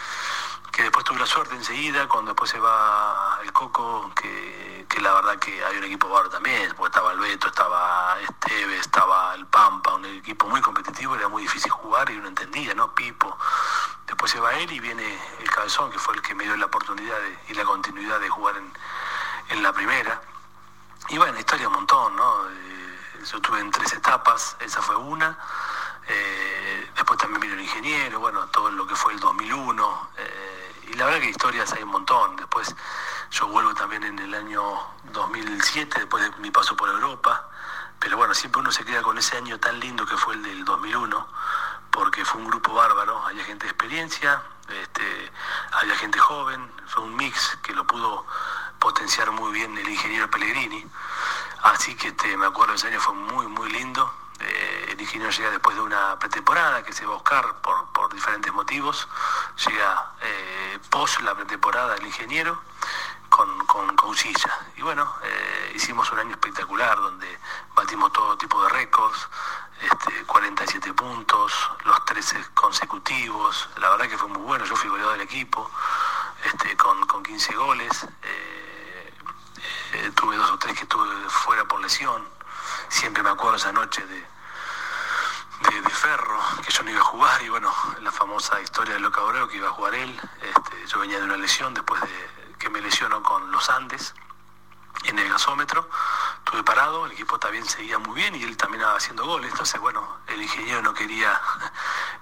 [0.78, 5.12] que después tuve la suerte enseguida, cuando después se va el Coco, que, que la
[5.12, 9.44] verdad que hay un equipo bárbaro también, porque estaba el Beto, estaba Esteve, estaba el
[9.46, 12.94] Pampa, un equipo muy competitivo, era muy difícil jugar y uno entendía, ¿no?
[12.94, 13.36] Pipo,
[14.06, 16.66] Después se va él y viene el cabezón, que fue el que me dio la
[16.66, 18.54] oportunidad y la continuidad de jugar
[19.48, 20.22] en, la primera.
[21.08, 22.48] Y bueno, historia un montón, ¿no?
[22.50, 25.36] Eh, yo tuve en tres etapas, esa fue una.
[26.06, 30.10] Eh, después también vino el ingeniero, bueno, todo lo que fue el 2001.
[30.18, 30.47] Eh,
[30.90, 32.36] y la verdad que historias hay un montón.
[32.36, 32.74] Después
[33.30, 34.62] yo vuelvo también en el año
[35.12, 37.48] 2007, después de mi paso por Europa.
[37.98, 40.64] Pero bueno, siempre uno se queda con ese año tan lindo que fue el del
[40.64, 41.26] 2001
[41.98, 45.32] porque fue un grupo bárbaro, había gente de experiencia, este,
[45.72, 48.24] había gente joven, fue un mix que lo pudo
[48.78, 50.86] potenciar muy bien el ingeniero Pellegrini.
[51.62, 54.12] Así que este, me acuerdo ese año fue muy, muy lindo.
[55.00, 59.08] Ingeniero llega después de una pretemporada que se va a buscar por, diferentes motivos.
[59.66, 62.60] Llega eh, post la pretemporada el ingeniero
[63.28, 63.88] con, con.
[64.76, 67.38] Y bueno, eh, hicimos un año espectacular donde
[67.74, 69.28] batimos todo tipo de récords.
[70.26, 71.52] 47 este, puntos,
[71.84, 75.70] los 13 consecutivos, la verdad que fue muy bueno, yo fui goleador del equipo,
[76.44, 79.12] este, con, 15 goles, eh,
[79.92, 82.26] eh, tuve dos o tres que estuve fuera por lesión,
[82.88, 84.26] siempre me acuerdo esa noche de,
[85.60, 89.20] de, Ferro, que yo no iba a jugar, y bueno, la famosa historia de Loca
[89.22, 92.68] Obrero que iba a jugar él, este, yo venía de una lesión después de que
[92.70, 94.14] me lesionó con los Andes
[95.04, 95.88] en el gasómetro,
[96.38, 99.80] estuve parado, el equipo también seguía muy bien y él también estaba haciendo goles, entonces
[99.80, 101.40] bueno, el ingeniero no quería,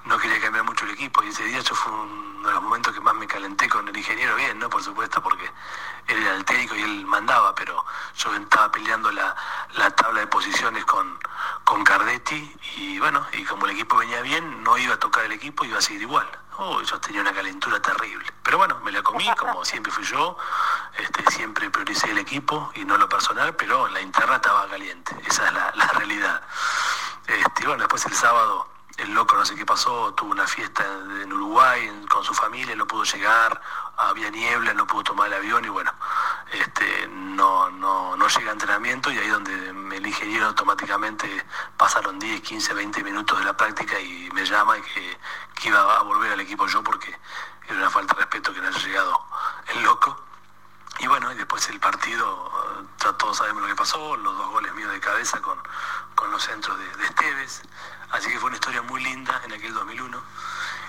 [0.07, 2.95] no quería cambiar mucho el equipo y ese día yo fue uno de los momentos
[2.95, 4.71] que más me calenté con el ingeniero, bien, ¿no?
[4.71, 5.51] Por supuesto, porque
[6.07, 7.85] él era el técnico y él mandaba, pero
[8.17, 9.35] yo estaba peleando la,
[9.97, 11.19] tabla de posiciones con,
[11.65, 15.33] con Cardetti y bueno, y como el equipo venía bien, no iba a tocar el
[15.33, 16.29] equipo, iba a seguir igual.
[16.59, 18.33] Oh, yo tenía una calentura terrible.
[18.43, 20.39] Pero bueno, me la comí, como siempre fui yo.
[20.97, 25.15] Este, siempre prioricé el equipo y no lo personal, pero la interna estaba caliente.
[25.27, 26.43] Esa es la, realidad.
[27.27, 30.85] Este, bueno, después el sábado, el loco no sé qué pasó, tuvo una fiesta
[31.23, 33.61] en Uruguay con su familia, no pudo llegar,
[33.97, 35.93] había niebla, no pudo tomar el avión y bueno,
[36.53, 41.45] este, no, no, no llega a entrenamiento y ahí donde el ingeniero automáticamente
[41.77, 45.19] pasaron 10, 15, 20 minutos de la práctica y me llama y que,
[45.65, 47.19] iba a volver al equipo yo porque
[47.67, 49.21] era una falta de respeto que no haya llegado
[49.75, 50.23] el loco.
[50.99, 52.51] Y bueno, y después el partido,
[53.03, 55.59] ya todos sabemos lo que pasó, los dos goles míos de cabeza con,
[56.15, 57.63] con los centros de, Esteves.
[58.11, 60.23] Así que fue una historia muy linda en aquel 2001.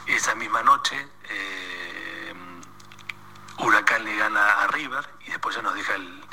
[0.07, 2.33] Esa misma noche, eh,
[3.59, 6.23] Huracán le gana a River y después ya nos deja el,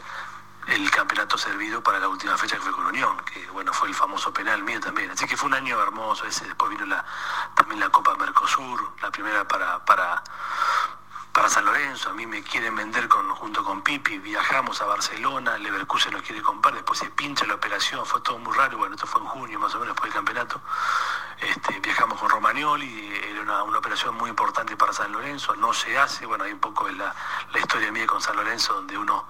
[0.68, 3.94] el campeonato servido para la última fecha que fue con Unión, que bueno, fue el
[3.94, 5.10] famoso penal mío también.
[5.10, 6.44] Así que fue un año hermoso ese.
[6.46, 7.04] Después vino la,
[7.54, 10.22] también la Copa Mercosur, la primera para, para,
[11.34, 12.10] para San Lorenzo.
[12.10, 14.18] A mí me quieren vender junto con Pipi.
[14.18, 18.54] Viajamos a Barcelona, Leverkusen nos quiere comprar, después se pincha la operación, fue todo muy
[18.56, 18.78] raro.
[18.78, 20.60] Bueno, esto fue en junio más o menos después del campeonato.
[21.40, 25.98] Este, viajamos con Romagnoli, era una, una, operación muy importante para San Lorenzo, no se
[25.98, 27.12] hace, bueno, hay un poco la,
[27.52, 29.26] la historia mía con San Lorenzo, donde uno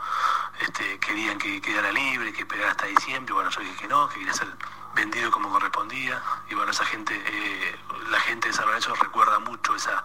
[0.60, 4.18] este, querían que quedara libre, que esperara hasta diciembre, bueno, yo dije que no, que
[4.18, 4.48] quería ser
[4.94, 7.76] vendido como correspondía, y bueno, esa gente, eh,
[8.10, 10.04] la gente de San Lorenzo recuerda mucho esa,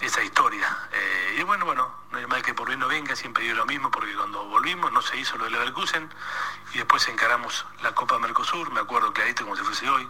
[0.00, 0.78] esa historia.
[0.92, 3.66] Eh, y bueno, bueno, no hay más que por bien no venga, siempre digo lo
[3.66, 6.08] mismo, porque cuando volvimos no se hizo lo de Leverkusen,
[6.72, 10.08] y después encaramos la Copa Mercosur, me acuerdo clarito como si fuese hoy,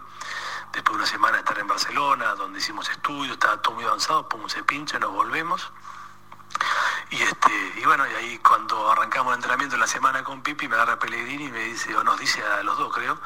[0.71, 4.27] después de una semana de estar en Barcelona, donde hicimos estudios, estaba todo muy avanzado,
[4.29, 5.71] pum, se pincha, nos volvemos.
[7.09, 10.67] Y este, y bueno, y ahí cuando arrancamos el entrenamiento en la semana con Pipi,
[10.67, 13.19] me agarra Pellegrini y me dice, o nos dice a los dos creo,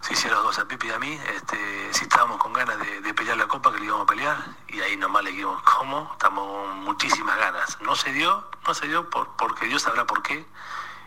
[0.00, 3.00] sí, a los dos, a Pipi y a mí, este, si estábamos con ganas de,
[3.00, 4.36] de, pelear la copa, que le íbamos a pelear,
[4.68, 6.08] y ahí nomás le dijimos, ¿cómo?
[6.12, 7.78] Estamos con muchísimas ganas.
[7.82, 10.46] No se dio, no se dio por, porque Dios sabrá por qué.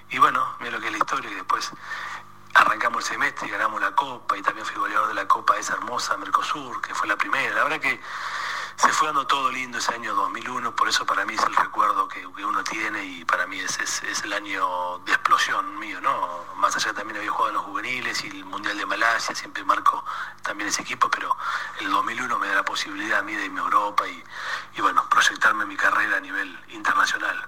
[0.10, 1.72] Y bueno, mira lo que es la historia, y después
[2.54, 5.74] arrancamos el semestre y ganamos la copa, y también fui goleador de la copa esa
[5.74, 7.54] hermosa Mercosur, que fue la primera.
[7.56, 8.00] La verdad que
[8.78, 12.08] se fue dando todo lindo ese año 2001, por eso para mí es el recuerdo
[12.08, 16.46] que, que uno tiene y para mí es, es, el año de explosión mío, ¿no?
[16.56, 20.04] Más allá también había jugado en los juveniles y el Mundial de Malasia, siempre marco
[20.42, 21.36] también ese equipo, pero
[21.80, 24.24] el 2001 me da la posibilidad a mí de irme a Europa y,
[24.76, 27.48] y bueno, proyectarme mi carrera a nivel internacional.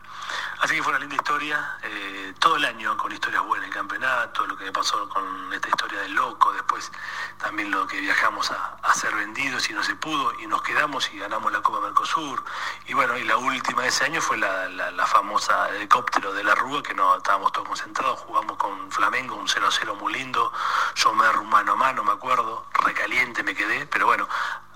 [0.59, 4.47] Así que fue una linda historia, eh, todo el año con historias buenas, el campeonato,
[4.47, 6.91] lo que me pasó con esta historia del loco, después
[7.37, 11.11] también lo que viajamos a, a ser vendidos y no se pudo y nos quedamos
[11.13, 12.43] y ganamos la Copa Mercosur.
[12.87, 16.81] Y bueno, y la última de ese año fue la, famosa helicóptero de la Rúa,
[16.83, 20.51] que no estábamos todos concentrados, jugamos con Flamengo, un 0-0 muy lindo,
[20.95, 24.27] yo me mano a mano, me acuerdo, recaliente me quedé, pero bueno,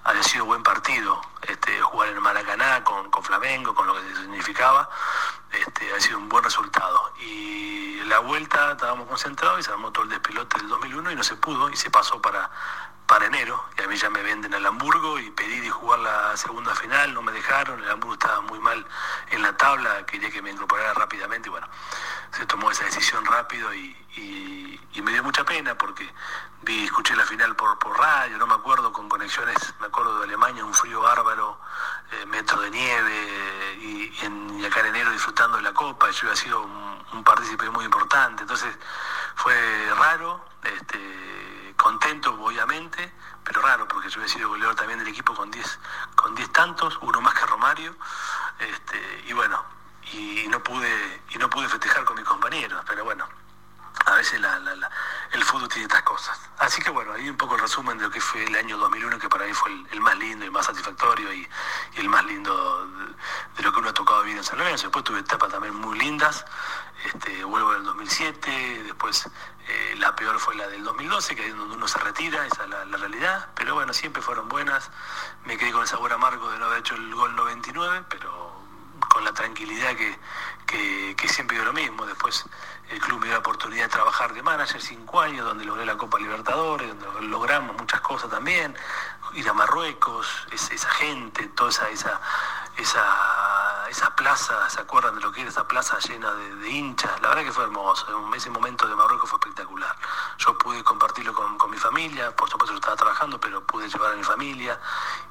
[0.04, 4.90] había sido buen partido este, jugar en Maracaná con, Flamengo, con lo que significaba,
[5.52, 7.14] este, ha sido un buen resultado.
[7.20, 11.36] Y la vuelta estábamos concentrados y se todo el despelote del 2001 y no se
[11.36, 12.50] pudo y se pasó para,
[13.10, 13.66] para enero.
[13.76, 17.12] Y a mí ya me venden al Hamburgo y pedí de jugar la segunda final,
[17.16, 18.86] no me dejaron, el Hamburgo estaba muy mal
[19.32, 21.68] en la tabla, quería que me incorporara rápidamente y bueno,
[22.32, 26.08] se tomó esa decisión rápido y, y, y me dio mucha pena porque
[26.62, 30.64] vi, escuché la final por, radio, no me acuerdo, con conexiones, me acuerdo de Alemania,
[30.64, 31.60] un frío bárbaro,
[32.12, 36.28] eh, metro de nieve, y, en, y, acá en enero disfrutando de la Copa, yo
[36.28, 38.78] había sido un, un partícipe muy importante, entonces
[39.36, 39.56] fue
[39.98, 43.12] raro, este, contento obviamente,
[43.44, 45.80] pero raro porque yo había sido goleador también del equipo con 10
[46.16, 47.96] con diez tantos, uno más que Romario,
[48.60, 49.64] este, y bueno,
[50.12, 53.28] y no pude, y no pude festejar con mis compañeros, pero bueno,
[54.06, 54.42] a veces
[55.32, 56.38] el fútbol tiene estas cosas.
[56.58, 59.20] Así que bueno, ahí un poco el resumen de lo que fue el año 2001,
[59.20, 61.48] que para mí fue el, más lindo y más satisfactorio y,
[61.96, 63.06] el más lindo de,
[63.56, 64.88] de, lo que uno ha tocado vivir en San Lorenzo.
[64.88, 66.46] Después tuve etapas también muy lindas,
[67.06, 69.30] este, vuelvo en el 2007, después
[69.68, 72.70] eh, la peor fue la del 2012, que es donde uno se retira, esa es
[72.70, 74.90] la, realidad, pero bueno, siempre fueron buenas.
[75.46, 78.60] Me quedé con el sabor amargo de no haber hecho el gol 99, pero
[79.10, 82.06] con la tranquilidad que, que, siempre dio lo mismo.
[82.06, 82.46] Después
[82.90, 85.98] el club me dio la oportunidad de trabajar de manager cinco años, donde logré la
[85.98, 88.76] Copa Libertadores, donde logramos muchas cosas también,
[89.34, 92.20] ir a Marruecos, esa, gente, toda esa, esa,
[93.90, 97.22] esa, plaza, ¿se acuerdan de lo que era esa plaza llena de, hinchas?
[97.22, 99.96] La verdad que fue hermoso, ese momento de Marruecos fue espectacular.
[100.38, 104.14] Yo pude compartirlo con, con mi familia, por supuesto yo estaba trabajando, pero pude llevar
[104.14, 104.80] a mi familia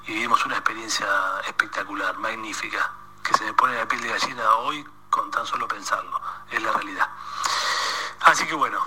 [0.07, 1.07] y vivimos una experiencia
[1.47, 2.93] espectacular, magnífica,
[3.23, 6.73] que se me pone la piel de gallina hoy con tan solo pensarlo, es la
[6.73, 7.09] realidad.
[8.21, 8.79] Así que bueno,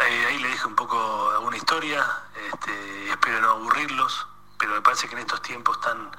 [0.00, 2.04] eh, ahí le dije un poco alguna historia,
[2.34, 4.26] este, espero no aburrirlos,
[4.58, 6.10] pero me parece que en estos tiempos tan,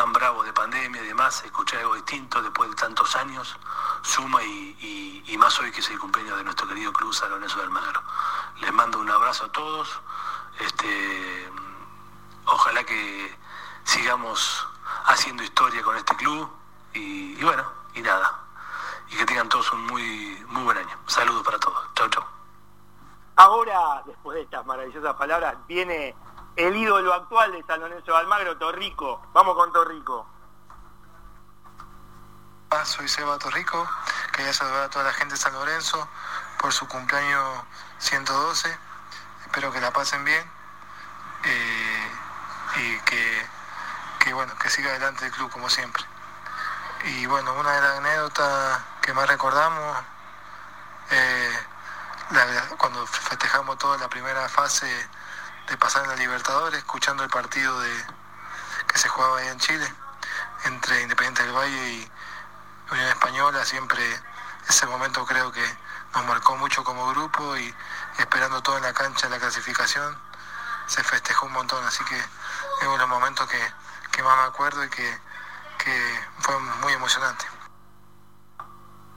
[0.00, 3.54] tan bravos de pandemia y demás, escuchar algo distinto después de tantos años
[4.00, 8.02] suma y, más hoy que es el cumpleaños de nuestro querido Club San Lorenzo Magro.
[8.60, 10.00] Les mando un abrazo a todos,
[10.58, 11.52] este,
[12.46, 13.38] ojalá que
[13.84, 14.66] sigamos
[15.04, 16.50] haciendo historia con este club
[16.94, 18.40] y, y bueno, y nada,
[19.10, 20.98] y que tengan todos un muy, muy buen año.
[21.08, 21.78] Saludos para todos.
[21.94, 22.24] Chau, chau.
[23.36, 26.16] Ahora, después de estas maravillosas palabras, viene
[26.56, 29.26] el ídolo actual de San Lorenzo de Almagro, Torrico.
[29.32, 30.26] Vamos con Torrico.
[32.70, 33.88] Ah, soy Seba Torrico.
[34.32, 36.08] Quería saludar a toda la gente de San Lorenzo
[36.60, 37.64] por su cumpleaños
[37.98, 38.78] 112.
[39.42, 40.50] Espero que la pasen bien.
[41.44, 42.10] eh,
[42.76, 43.46] y que,
[44.20, 46.04] que, bueno, que siga adelante el club como siempre.
[47.04, 49.96] Y bueno, una de las anécdotas que más recordamos,
[51.10, 51.66] eh,
[52.78, 54.86] cuando festejamos toda la primera fase
[55.70, 58.04] de pasar en la Libertadores, escuchando el partido de,
[58.88, 59.86] que se jugaba ahí en Chile,
[60.64, 62.10] entre Independiente del Valle y
[62.90, 64.02] Unión Española, siempre
[64.68, 65.64] ese momento creo que
[66.14, 67.72] nos marcó mucho como grupo y
[68.18, 70.18] esperando todo en la cancha la clasificación,
[70.86, 74.84] se festejó un montón, así que es uno de los momentos que, más me acuerdo
[74.84, 75.18] y que,
[76.40, 77.46] fue muy emocionante.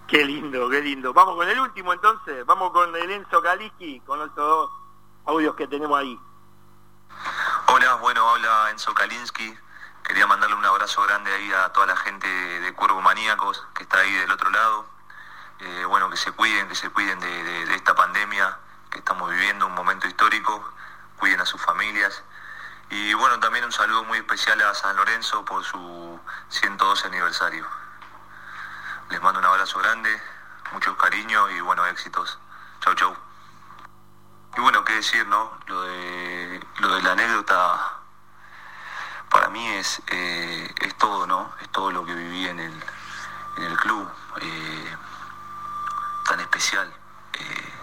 [0.08, 1.14] Qué lindo, qué lindo.
[1.14, 3.42] Vamos con el último entonces, vamos con el Enzo
[4.06, 4.70] con los dos
[5.26, 6.20] audios que tenemos ahí.
[7.68, 9.58] Hola, bueno, habla Enzo Kalinsky.
[10.04, 14.00] Quería mandarle un abrazo grande ahí a toda la gente de Cuervo Maníacos que está
[14.00, 14.86] ahí del otro lado.
[15.60, 18.58] Eh, bueno, que se cuiden, que se cuiden de, esta pandemia
[18.90, 20.74] que estamos viviendo, un momento histórico,
[21.18, 22.22] cuiden a sus familias.
[22.90, 26.20] Y bueno, también un saludo muy especial a San Lorenzo por su
[26.50, 27.66] 112 aniversario.
[29.10, 30.22] Les mando un abrazo grande,
[30.74, 32.38] muchos cariños y bueno, éxitos.
[32.82, 33.33] Chau, chau.
[34.56, 35.52] Y bueno, qué decir, ¿no?
[35.66, 38.00] Lo de, lo de la anécdota
[39.30, 41.52] para mí es, eh, es todo, ¿no?
[41.60, 42.84] Es todo lo que viví en el,
[43.58, 44.08] en el club,
[44.42, 44.98] eh,
[46.28, 46.94] tan especial.
[47.34, 47.74] Eh,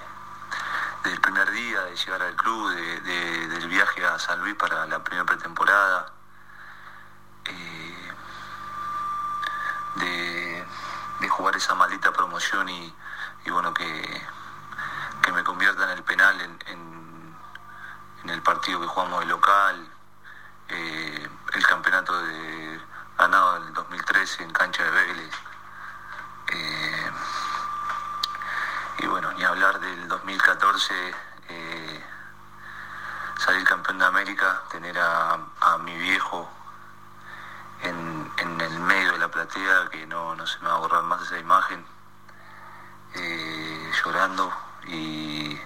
[1.03, 5.03] desde el primer día de llegar al club, del viaje a San Luis para la
[5.03, 6.13] primera pretemporada,
[9.97, 10.65] de,
[11.31, 12.95] jugar esa maldita promoción y,
[13.47, 14.23] bueno, que,
[15.23, 17.37] que, me convierta en el penal en,
[18.25, 19.89] en el partido que jugamos de local
[20.69, 22.81] eh, el campeonato de,
[23.19, 25.35] ganado en el 2013 en cancha de Vélez.
[26.49, 27.11] Eh,
[28.99, 31.15] y bueno, ni hablar del 2014,
[31.49, 32.05] eh,
[33.39, 35.39] salir campeón de América, tener a,
[35.83, 36.49] mi viejo
[37.83, 41.23] en, el medio de la platea, que no, no se me va a borrar más
[41.23, 41.85] esa imagen,
[44.05, 45.61] llorando y,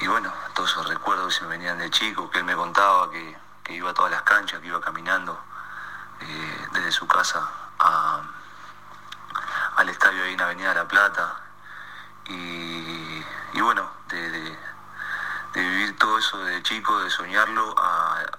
[0.00, 3.10] y bueno, todos esos recuerdos que se me venían de chico, que él me contaba
[3.10, 5.38] que que iba a todas las canchas, que iba caminando
[6.20, 7.48] eh, desde su casa
[9.76, 11.36] al estadio ahí en Avenida La Plata.
[12.28, 14.58] Y, bueno, de,
[15.54, 17.74] vivir todo eso de chico, de soñarlo,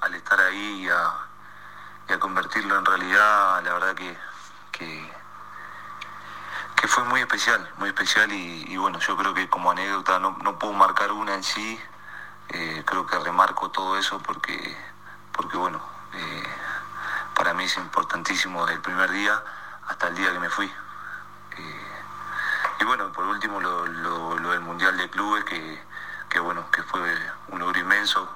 [0.01, 4.17] al estar ahí y a, convertirlo en realidad, la verdad que,
[4.71, 5.13] que,
[6.87, 11.11] fue muy especial, muy especial y, bueno, yo creo que como anécdota no, puedo marcar
[11.11, 11.79] una en sí,
[12.49, 14.77] eh, creo que remarco todo eso porque
[15.31, 15.81] porque bueno,
[16.13, 16.43] eh,
[17.33, 19.43] para mí es importantísimo desde el primer día
[19.87, 20.67] hasta el día que me fui.
[21.57, 21.87] Eh,
[22.79, 23.83] y bueno, por último lo,
[24.51, 27.01] del Mundial de Clubes, que, bueno, que fue
[27.47, 28.29] un logro inmenso.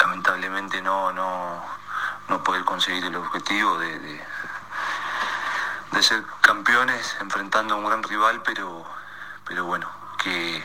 [0.00, 1.75] Lamentablemente no, no,
[2.28, 4.22] no poder conseguir el objetivo de, de,
[6.02, 8.84] ser campeones enfrentando a un gran rival, pero,
[9.46, 9.90] pero bueno,
[10.22, 10.62] que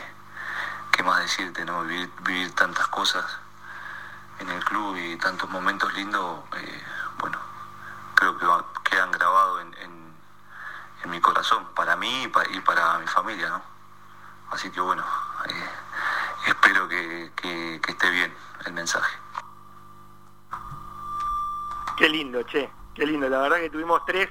[0.92, 1.82] qué más decirte, ¿no?
[1.84, 3.24] Vivir, tantas cosas
[4.38, 6.84] en el club y tantos momentos lindos, eh,
[7.18, 7.38] bueno,
[8.14, 8.46] creo que
[8.90, 9.82] quedan grabados en,
[11.10, 13.62] mi corazón, para mí y para, mi familia, ¿no?
[14.50, 15.04] Así que bueno,
[15.46, 15.70] eh,
[16.46, 17.30] espero que,
[17.86, 18.34] esté bien
[18.64, 19.21] el mensaje.
[22.02, 23.28] Qué lindo, che, qué lindo.
[23.28, 24.28] La verdad que tuvimos tres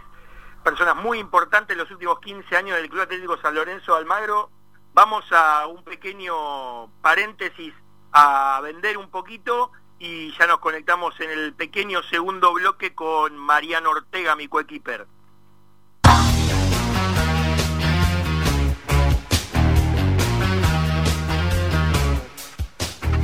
[0.62, 4.50] personas muy importantes en los últimos 15 años del Club Atlético San Lorenzo Almagro
[4.94, 7.74] Vamos a un pequeño paréntesis
[8.12, 13.92] a vender un poquito y ya nos conectamos en el pequeño segundo bloque con Mariano
[13.92, 15.08] Ortega, mi coequiper.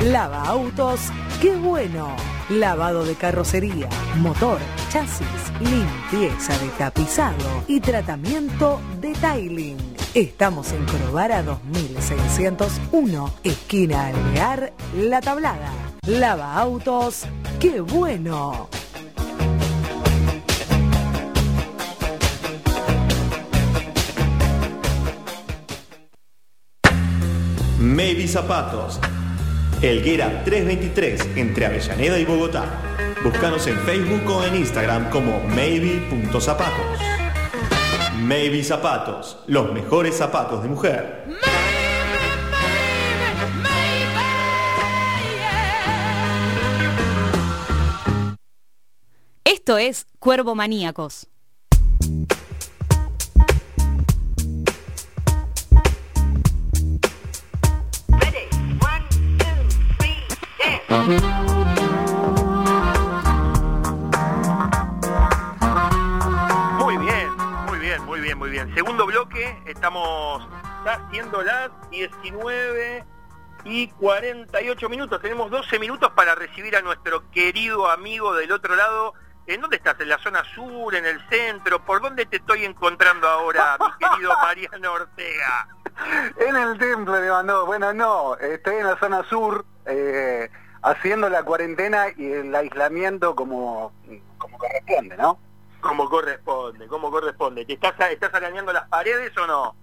[0.04, 2.16] Lava autos, qué bueno.
[2.50, 4.58] Lavado de carrocería, motor,
[4.90, 5.28] chasis,
[5.60, 9.78] limpieza de tapizado y tratamiento de tiling
[10.14, 15.72] Estamos en Corobara 2601, esquina Alvear, La Tablada.
[16.08, 17.26] Lava autos,
[17.60, 18.70] ¡qué bueno!
[27.78, 29.00] Maybe Zapatos.
[29.82, 32.66] Elguera 323 entre Avellaneda y Bogotá.
[33.24, 37.00] Búscanos en Facebook o en Instagram como maybe.zapatos.
[38.20, 41.26] Maybe Zapatos, los mejores zapatos de mujer.
[49.44, 51.28] Esto es Cuervo Maníacos.
[60.98, 61.08] Muy
[66.98, 67.30] bien,
[67.68, 68.74] muy bien, muy bien, muy bien.
[68.74, 70.48] Segundo bloque, estamos
[70.86, 73.06] ya siendo las 19
[73.66, 75.22] y 48 minutos.
[75.22, 79.14] Tenemos 12 minutos para recibir a nuestro querido amigo del otro lado.
[79.46, 80.00] ¿En dónde estás?
[80.00, 80.96] ¿En la zona sur?
[80.96, 81.86] ¿En el centro?
[81.86, 85.68] ¿Por dónde te estoy encontrando ahora, mi querido Mariano Ortega?
[86.38, 87.68] En el templo le mandó.
[87.68, 90.50] Bueno, no, estoy en la zona sur, eh,
[90.82, 93.92] haciendo la cuarentena y el aislamiento como,
[94.38, 95.40] como corresponde, ¿no?
[95.82, 97.66] Como corresponde, como corresponde.
[97.66, 99.76] ¿Te estás, estás arañando las paredes o no?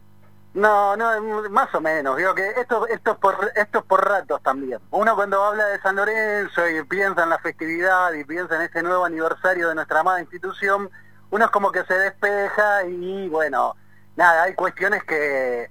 [0.55, 2.17] No, no, más o menos.
[2.17, 4.79] Digo que esto, esto, es por, esto es por ratos también.
[4.91, 8.83] Uno cuando habla de San Lorenzo y piensa en la festividad y piensa en este
[8.83, 10.89] nuevo aniversario de nuestra amada institución,
[11.31, 13.75] uno es como que se despeja y bueno,
[14.15, 15.69] nada, hay cuestiones que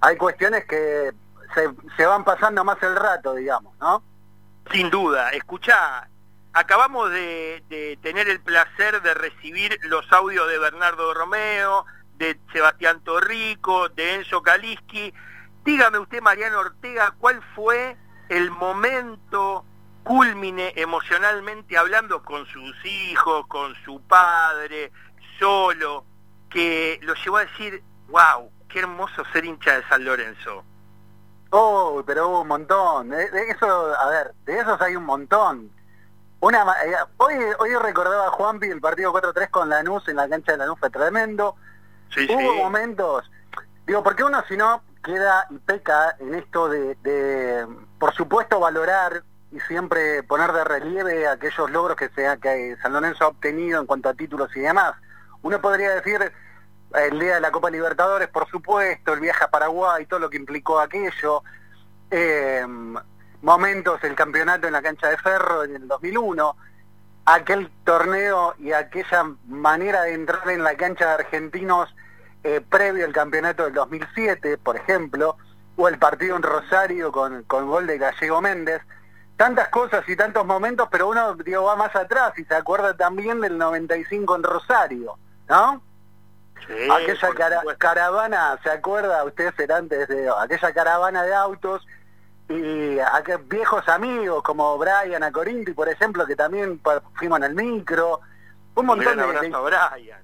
[0.00, 1.12] hay cuestiones que
[1.54, 4.02] se, se van pasando más el rato, digamos, ¿no?
[4.70, 5.30] Sin duda.
[5.30, 6.08] Escuchá,
[6.52, 11.84] acabamos de, de tener el placer de recibir los audios de Bernardo Romeo,
[12.16, 15.12] de Sebastián Torrico, de Enzo Kaliski.
[15.64, 17.96] Dígame usted, Mariano Ortega, ¿cuál fue
[18.28, 19.64] el momento
[20.04, 24.92] culmine emocionalmente hablando con sus hijos, con su padre,
[25.38, 26.04] solo,
[26.50, 30.64] que lo llevó a decir, wow, qué hermoso ser hincha de San Lorenzo?
[31.56, 33.10] Oh, pero hubo un montón.
[33.10, 35.70] De, de eso, a ver, de esos hay un montón.
[36.40, 40.50] Una, eh, hoy, hoy recordaba a Juanpi el partido 4-3 con Lanús en la cancha
[40.50, 41.54] de Lanús fue tremendo.
[42.12, 42.58] Sí, Hubo sí.
[42.58, 43.30] momentos,
[43.86, 47.64] digo, porque uno si no queda y peca en esto de, de,
[48.00, 53.26] por supuesto, valorar y siempre poner de relieve aquellos logros que, sea, que San Lorenzo
[53.26, 54.94] ha obtenido en cuanto a títulos y demás.
[55.42, 56.32] Uno podría decir
[56.94, 60.36] el día de la Copa Libertadores, por supuesto, el viaje a Paraguay, todo lo que
[60.36, 61.42] implicó aquello,
[62.10, 62.64] eh,
[63.42, 66.56] momentos, el campeonato en la cancha de Ferro en el 2001,
[67.26, 71.94] aquel torneo y aquella manera de entrar en la cancha de argentinos
[72.42, 75.36] eh, previo al campeonato del 2007, por ejemplo,
[75.76, 78.82] o el partido en Rosario con, con gol de Gallego Méndez.
[79.36, 83.40] Tantas cosas y tantos momentos, pero uno digo, va más atrás y se acuerda también
[83.40, 85.18] del 95 en Rosario,
[85.48, 85.82] ¿no?
[86.66, 89.22] Sí, aquella cara- caravana, ¿se acuerda?
[89.24, 91.86] Ustedes serán desde aquella caravana de autos
[92.48, 96.80] y aquel viejos amigos como Brian Acorinti, por ejemplo, que también
[97.14, 98.20] fuimos en el micro.
[98.74, 100.22] Un montón de, de- a Brian.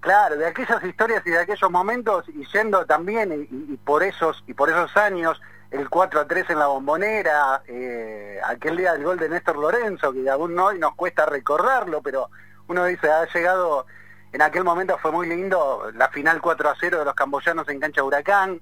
[0.00, 4.02] claro, de aquellas historias y de aquellos momentos y yendo también y, y- y por
[4.02, 8.92] esos y por esos años el 4 a 3 en la bombonera, eh, aquel día
[8.94, 12.28] del gol de Néstor Lorenzo, que aún hoy nos cuesta recordarlo, pero
[12.66, 13.86] uno dice, ha llegado,
[14.32, 17.80] en aquel momento fue muy lindo, la final 4 a 0 de los camboyanos en
[17.80, 18.60] cancha Huracán,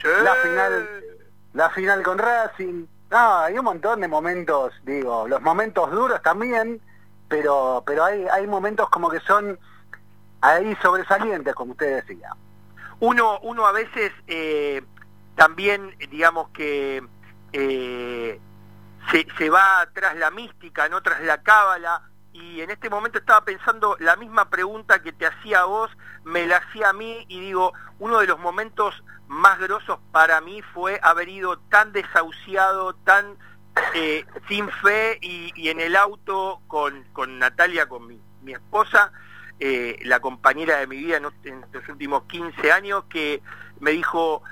[0.00, 0.08] Sí.
[0.22, 0.88] la final,
[1.52, 6.80] la final con Racing, no, hay un montón de momentos, digo, los momentos duros también,
[7.28, 9.58] pero, pero hay, hay momentos como que son
[10.40, 12.30] ahí sobresalientes, como usted decía.
[13.00, 14.82] uno, uno a veces eh,
[15.36, 17.02] también, digamos que
[17.52, 18.40] eh,
[19.10, 22.09] se, se va tras la mística, no tras la cábala,
[22.40, 25.90] y en este momento estaba pensando la misma pregunta que te hacía a vos,
[26.24, 30.62] me la hacía a mí, y digo, uno de los momentos más grosos para mí
[30.74, 33.36] fue haber ido tan desahuciado, tan
[33.94, 39.12] eh, sin fe, y, en el auto con, con Natalia, con mi, mi esposa,
[39.58, 43.42] eh, la compañera de mi vida en, en los últimos 15 años, que
[43.78, 44.42] me dijo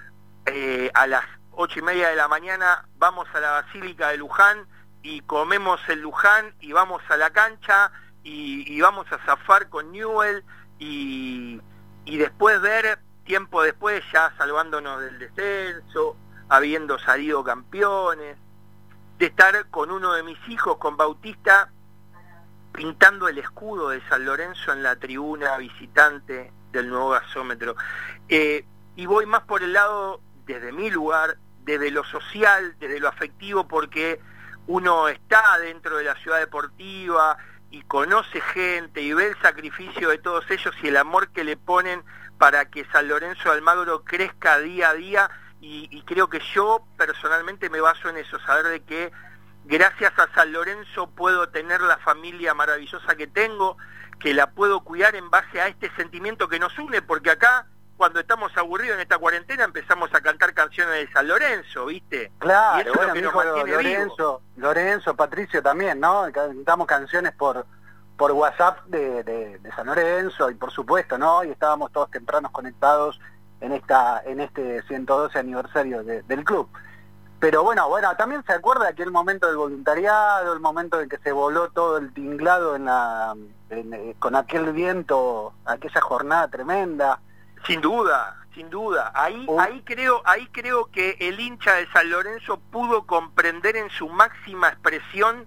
[0.47, 1.24] eh, a las
[1.61, 4.66] ocho y media de la mañana vamos a la Basílica de Luján
[5.03, 7.91] y comemos el Luján y vamos a la cancha
[8.23, 10.45] y, vamos a zafar con Newell
[10.79, 11.61] y,
[12.05, 16.17] y después ver, tiempo después, ya salvándonos del descenso,
[16.49, 18.37] habiendo salido campeones,
[19.19, 21.71] de estar con uno de mis hijos, con Bautista,
[22.73, 27.77] pintando el escudo de San Lorenzo en la tribuna visitante del nuevo gasómetro.
[28.29, 28.65] Eh,
[28.97, 33.67] y voy más por el lado, desde mi lugar, desde lo social, desde lo afectivo,
[33.67, 34.21] porque
[34.69, 37.39] uno está dentro de la ciudad deportiva
[37.71, 41.57] y conoce gente y ve el sacrificio de todos ellos y el amor que le
[41.57, 42.05] ponen
[42.39, 46.87] para que San Lorenzo de Almagro crezca día a día y, y creo que yo
[46.99, 49.11] personalmente me baso en eso, saber de que
[49.64, 53.79] gracias a San Lorenzo puedo tener la familia maravillosa que tengo,
[54.21, 57.66] que la puedo cuidar en base a este sentimiento que nos une, porque acá
[57.99, 62.33] cuando estamos aburridos en esta cuarentena empezamos a cantar canciones de San Lorenzo, ¿viste?
[62.35, 63.67] y Claro, eso es bueno, lo que mi nos hijo.
[63.83, 66.25] Lorenzo, Lorenzo, Patricio también, ¿no?
[66.33, 67.67] Cantamos canciones por
[68.17, 71.45] por WhatsApp de, de, de San Lorenzo y por supuesto, ¿no?
[71.45, 73.21] Y estábamos todos tempranos conectados
[73.61, 76.69] en esta en este 112 aniversario de- del club.
[77.41, 81.19] pero bueno, bueno, también se acuerda de aquel momento del voluntariado, el momento en que
[81.19, 83.37] se voló todo el tinglado en la,
[83.71, 87.21] eh, con aquel viento, aquella jornada tremenda.
[87.69, 89.12] Sin duda, sin duda.
[89.14, 94.09] Ahí, ahí creo, ahí creo que el hincha de San Lorenzo pudo comprender en su
[94.09, 95.47] máxima expresión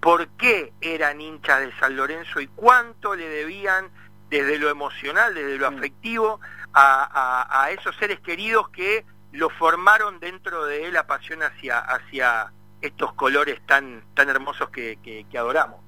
[0.00, 3.90] por qué eran hinchas de San Lorenzo y cuánto le debían
[4.30, 6.40] desde lo emocional, desde lo afectivo,
[6.72, 13.12] a, esos seres queridos que lo formaron dentro de él la pasión hacia, hacia estos
[13.14, 15.80] colores tan, tan hermosos que, que, adoramos.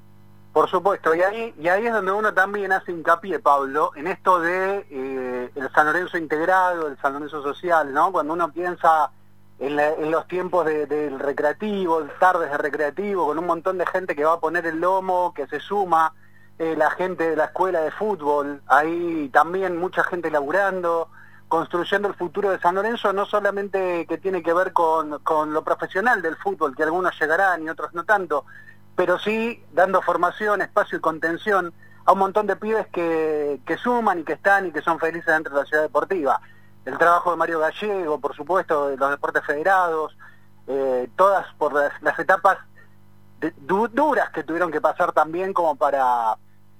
[0.53, 4.39] Por supuesto, y ahí, y ahí es donde uno también hace hincapié, Pablo, en esto
[4.39, 8.13] de eh, el San Lorenzo integrado, el San Lorenzo social, ¿no?
[8.13, 9.11] Cuando uno piensa
[9.59, 14.35] en, los tiempos del recreativo, tardes de recreativo, con un montón de gente que va
[14.35, 16.13] a poner el lomo, que se suma,
[16.59, 21.09] eh, la gente de la escuela de fútbol, ahí también mucha gente laburando,
[21.49, 25.63] construyendo el futuro de San Lorenzo, no solamente que tiene que ver con, con lo
[25.63, 28.45] profesional del fútbol, que algunos llegarán y otros no tanto,
[28.97, 31.73] pero sí dando formación, espacio y contención
[32.05, 35.27] a un montón de pibes que, que suman y que están y que son felices
[35.27, 36.41] dentro de la ciudad deportiva
[36.85, 40.17] el trabajo de Mario Gallego, por supuesto, de los deportes federados,
[40.67, 42.59] eh, todas por las, etapas
[43.61, 46.37] duras que tuvieron que pasar también como para,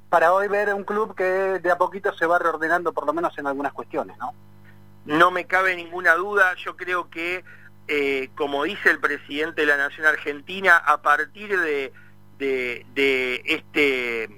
[0.09, 3.37] para hoy ver un club que de a poquito se va reordenando por lo menos
[3.39, 4.33] en algunas cuestiones, ¿no?
[5.05, 7.45] No me cabe ninguna duda, yo creo que,
[7.89, 11.93] eh, como dice el presidente de la Nación Argentina, a partir de,
[12.39, 14.29] de, este,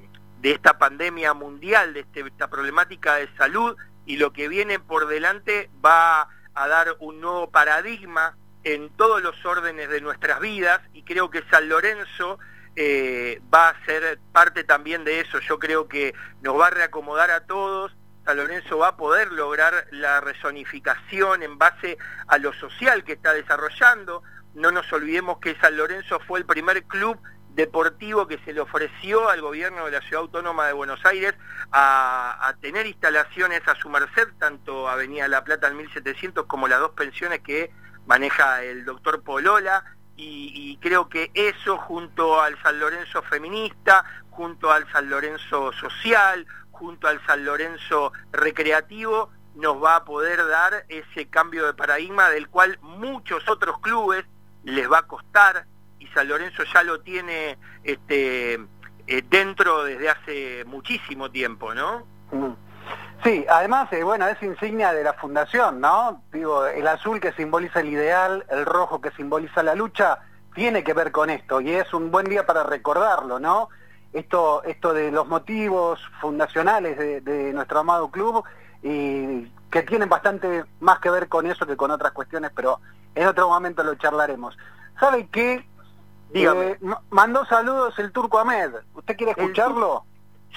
[0.41, 3.77] de esta pandemia mundial, de este, esta problemática de salud,
[4.07, 9.45] y lo que viene por delante va a dar un nuevo paradigma en todos los
[9.45, 12.39] órdenes de nuestras vidas y creo que San Lorenzo
[12.77, 15.39] eh, va a ser parte también de eso.
[15.41, 17.95] Yo creo que nos va a reacomodar a todos.
[18.25, 23.33] San Lorenzo va a poder lograr la resonificación en base a lo social que está
[23.33, 24.23] desarrollando.
[24.55, 27.21] No nos olvidemos que San Lorenzo fue el primer club
[27.55, 31.35] deportivo que se le ofreció al gobierno de la Ciudad Autónoma de Buenos Aires
[31.71, 36.93] a, tener instalaciones a su merced, tanto Avenida La Plata al 1700 como las dos
[36.93, 37.71] pensiones que
[38.07, 39.85] maneja el doctor Polola,
[40.17, 47.09] y, creo que eso junto al San Lorenzo feminista, junto al San Lorenzo social, junto
[47.09, 52.79] al San Lorenzo recreativo, nos va a poder dar ese cambio de paradigma del cual
[52.83, 54.25] muchos otros clubes
[54.65, 55.67] les va a costar,
[55.99, 58.55] y San Lorenzo ya lo tiene este,
[59.07, 62.07] eh, dentro desde hace muchísimo tiempo, ¿no?
[62.33, 62.55] Mm.
[63.23, 66.23] Sí, además, eh, bueno, es insignia de la fundación, ¿no?
[66.33, 70.19] Digo, el azul que simboliza el ideal, el rojo que simboliza la lucha,
[70.55, 73.71] tiene que ver con esto y es un buen día para recordarlo, ¿no?
[74.15, 78.45] Esto, esto de los motivos fundacionales de, de nuestro amado club
[78.83, 82.81] y que tienen bastante más que ver con eso que con otras cuestiones, pero
[83.15, 84.57] en otro momento lo charlaremos.
[85.01, 85.67] ¿Sabe qué?
[86.33, 86.79] Eh,
[87.11, 88.71] mandó saludos el Turco Ahmed.
[88.95, 90.05] ¿Usted quiere escucharlo?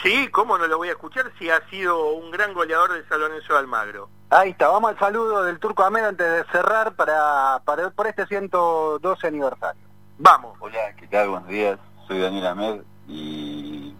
[0.03, 3.19] Sí, ¿cómo no lo voy a escuchar si ha sido un gran goleador de San
[3.19, 4.09] Lorenzo de Almagro?
[4.29, 8.27] Ahí está, vamos al saludo del Turco Ahmed antes de cerrar para, para por este
[8.27, 9.81] 112 aniversario.
[10.19, 10.57] Vamos.
[10.59, 11.29] Hola, ¿qué tal?
[11.29, 11.79] Buenos días.
[12.07, 13.95] Soy Daniel Ahmed y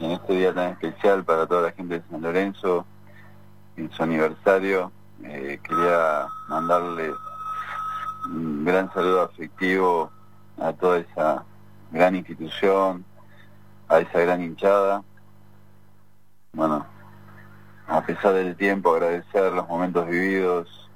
[0.00, 2.84] en este día tan especial para toda la gente de San Lorenzo,
[3.76, 4.90] en su aniversario,
[5.22, 7.14] eh, quería mandarle
[8.26, 10.10] un gran saludo afectivo
[10.58, 11.44] a toda esa
[11.90, 13.04] gran institución,
[13.88, 15.02] a esa gran hinchada.
[16.52, 16.84] Bueno,
[17.86, 20.90] a pesar del tiempo, agradecer los momentos vividos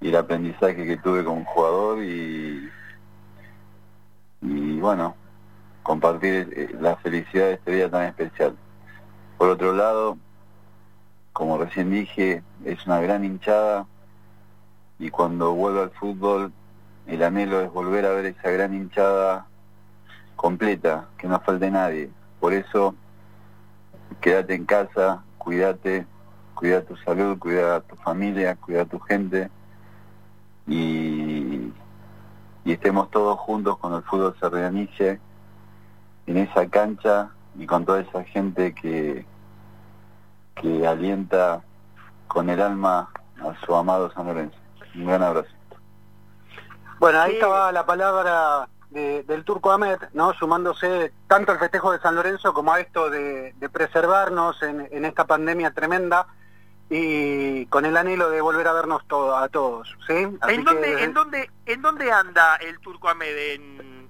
[0.00, 2.68] y el aprendizaje que tuve como jugador y,
[4.42, 5.16] y bueno,
[5.88, 8.54] compartir eh, la felicidad de este día tan especial.
[9.38, 10.18] Por otro lado,
[11.32, 13.86] como recién dije, es una gran hinchada
[14.98, 16.52] y cuando vuelvo al fútbol
[17.06, 19.46] el anhelo es volver a ver esa gran hinchada
[20.36, 22.10] completa, que no falte nadie.
[22.38, 22.94] Por eso,
[24.20, 26.04] quédate en casa, cuídate,
[26.54, 29.48] cuida tu salud, cuida a tu familia, cuida a tu gente
[30.66, 31.72] y,
[32.66, 35.18] estemos todos juntos cuando el fútbol se reinicie
[36.28, 39.24] en esa cancha y con toda esa gente que,
[40.54, 41.62] que alienta
[42.28, 43.10] con el alma
[43.40, 44.58] a su amado San Lorenzo.
[44.94, 45.48] Un gran abrazo.
[46.98, 50.34] Bueno, ahí estaba la palabra del turco Ahmed, ¿no?
[50.34, 55.70] sumándose tanto al festejo de San Lorenzo como a esto de, preservarnos en, esta pandemia
[55.70, 56.26] tremenda
[56.90, 59.96] y con el anhelo de volver a vernos a todos.
[60.06, 60.14] ¿sí?
[60.48, 63.36] ¿En, dónde, ¿En, dónde, ¿En dónde anda el turco Ahmed?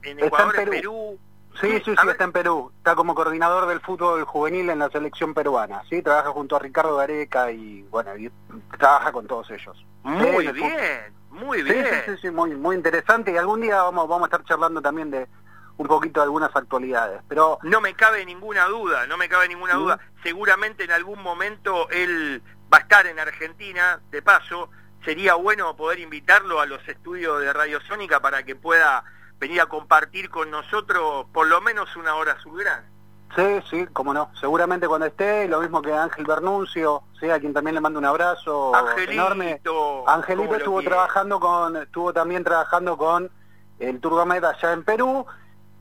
[0.03, 1.19] ¿En, Ecuador, en Perú?
[1.61, 2.73] Sí, sí, sí, está en Perú.
[2.79, 5.83] Está como coordinador del fútbol juvenil en la selección peruana.
[5.89, 8.31] Sí, trabaja junto a Ricardo Gareca y bueno, y
[8.79, 9.85] trabaja con todos ellos.
[10.03, 11.13] Muy bien.
[11.31, 11.85] Muy bien.
[11.85, 15.11] Sí, sí, sí, muy, muy interesante y algún día vamos, vamos a estar charlando también
[15.11, 15.29] de
[15.77, 17.23] un poquito de algunas actualidades.
[17.29, 19.99] Pero no me cabe ninguna duda, no me cabe ninguna duda.
[20.23, 22.43] Seguramente en algún momento él
[22.73, 24.71] va a estar en Argentina, de paso,
[25.05, 29.05] sería bueno poder invitarlo a los estudios de Radio Sónica para que pueda
[29.39, 32.99] venir a compartir con nosotros por lo menos una hora gran.
[33.37, 34.31] Sí, sí, cómo no.
[34.41, 38.07] Seguramente cuando esté, lo mismo que Ángel Bernuncio, sí, a quien también le mando un
[38.07, 39.61] abrazo enorme.
[40.07, 43.31] Angelito estuvo trabajando con, estuvo también trabajando con
[43.79, 45.27] el Turgomed allá en Perú,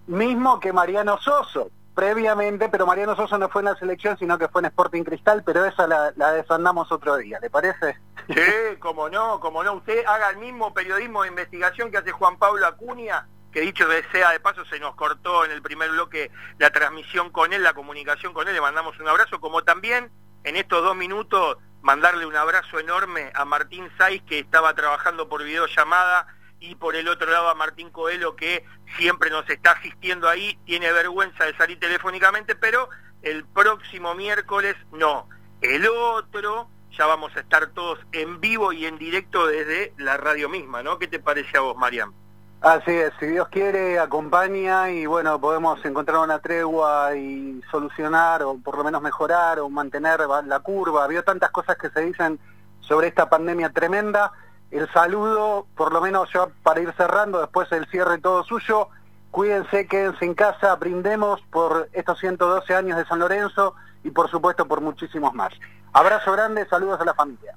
[0.07, 4.49] mismo que Mariano Soso, previamente, pero Mariano Soso no fue en la selección, sino que
[4.49, 7.97] fue en Sporting Cristal, pero esa la, la desandamos otro día, ¿le parece?
[8.27, 9.73] Sí, como no, como no.
[9.73, 14.31] Usted haga el mismo periodismo de investigación que hace Juan Pablo Acuña, que dicho sea
[14.31, 18.33] de paso se nos cortó en el primer bloque la transmisión con él, la comunicación
[18.33, 20.11] con él, le mandamos un abrazo, como también
[20.43, 25.43] en estos dos minutos mandarle un abrazo enorme a Martín Saiz que estaba trabajando por
[25.43, 26.27] videollamada
[26.59, 28.65] y por el otro lado a Martín Coelho que
[28.97, 32.89] siempre nos está asistiendo ahí, tiene vergüenza de salir telefónicamente, pero
[33.21, 35.29] el próximo miércoles no.
[35.61, 40.49] El otro ya vamos a estar todos en vivo y en directo desde la radio
[40.49, 40.97] misma, ¿no?
[40.97, 42.13] ¿Qué te parece a vos, Mariam?
[42.61, 48.57] Así es, si Dios quiere, acompaña y bueno, podemos encontrar una tregua y solucionar o
[48.57, 51.03] por lo menos mejorar o mantener la curva.
[51.03, 52.39] Había tantas cosas que se dicen
[52.79, 54.31] sobre esta pandemia tremenda.
[54.71, 58.89] El saludo, por lo menos ya para ir cerrando, después el cierre todo suyo.
[59.29, 64.67] Cuídense, quédense en casa, brindemos por estos 112 años de San Lorenzo y por supuesto
[64.67, 65.53] por muchísimos más.
[65.93, 67.55] Abrazo grande, saludos a la familia.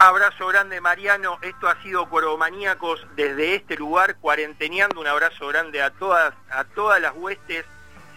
[0.00, 5.90] Abrazo grande Mariano, esto ha sido Cuervomaníacos desde este lugar, cuarenteneando, un abrazo grande a
[5.90, 7.64] todas, a todas las huestes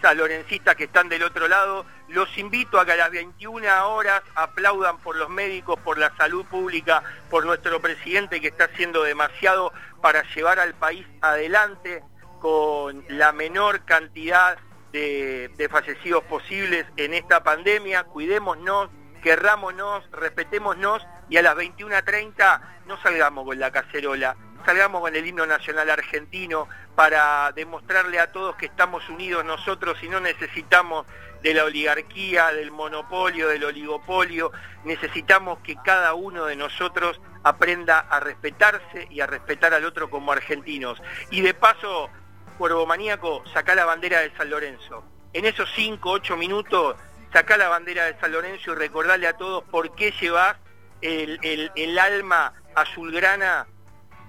[0.00, 1.84] salorencistas que están del otro lado.
[2.06, 6.46] Los invito a que a las 21 horas aplaudan por los médicos, por la salud
[6.46, 12.04] pública, por nuestro presidente que está haciendo demasiado para llevar al país adelante
[12.40, 14.56] con la menor cantidad
[14.92, 18.04] de, de fallecidos posibles en esta pandemia.
[18.04, 18.88] Cuidémonos,
[19.20, 25.46] querrámonos, respetémonos y a las 21.30 no salgamos con la cacerola, salgamos con el himno
[25.46, 31.06] nacional argentino para demostrarle a todos que estamos unidos nosotros y no necesitamos
[31.42, 34.52] de la oligarquía, del monopolio, del oligopolio,
[34.84, 40.32] necesitamos que cada uno de nosotros aprenda a respetarse y a respetar al otro como
[40.32, 41.02] argentinos.
[41.30, 42.10] Y de paso,
[42.58, 45.04] Cuervo Maníaco, saca la bandera de San Lorenzo.
[45.32, 46.96] En esos 5, 8 minutos,
[47.32, 50.56] saca la bandera de San Lorenzo y recordarle a todos por qué llevas
[51.02, 53.66] el, alma azulgrana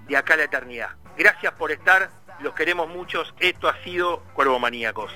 [0.06, 0.90] de acá a la eternidad.
[1.16, 2.10] Gracias por estar,
[2.40, 3.32] los queremos muchos.
[3.40, 5.12] Esto ha sido Cuervo Maníacos.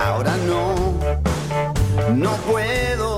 [0.00, 0.74] Ahora no,
[2.14, 3.17] no puedo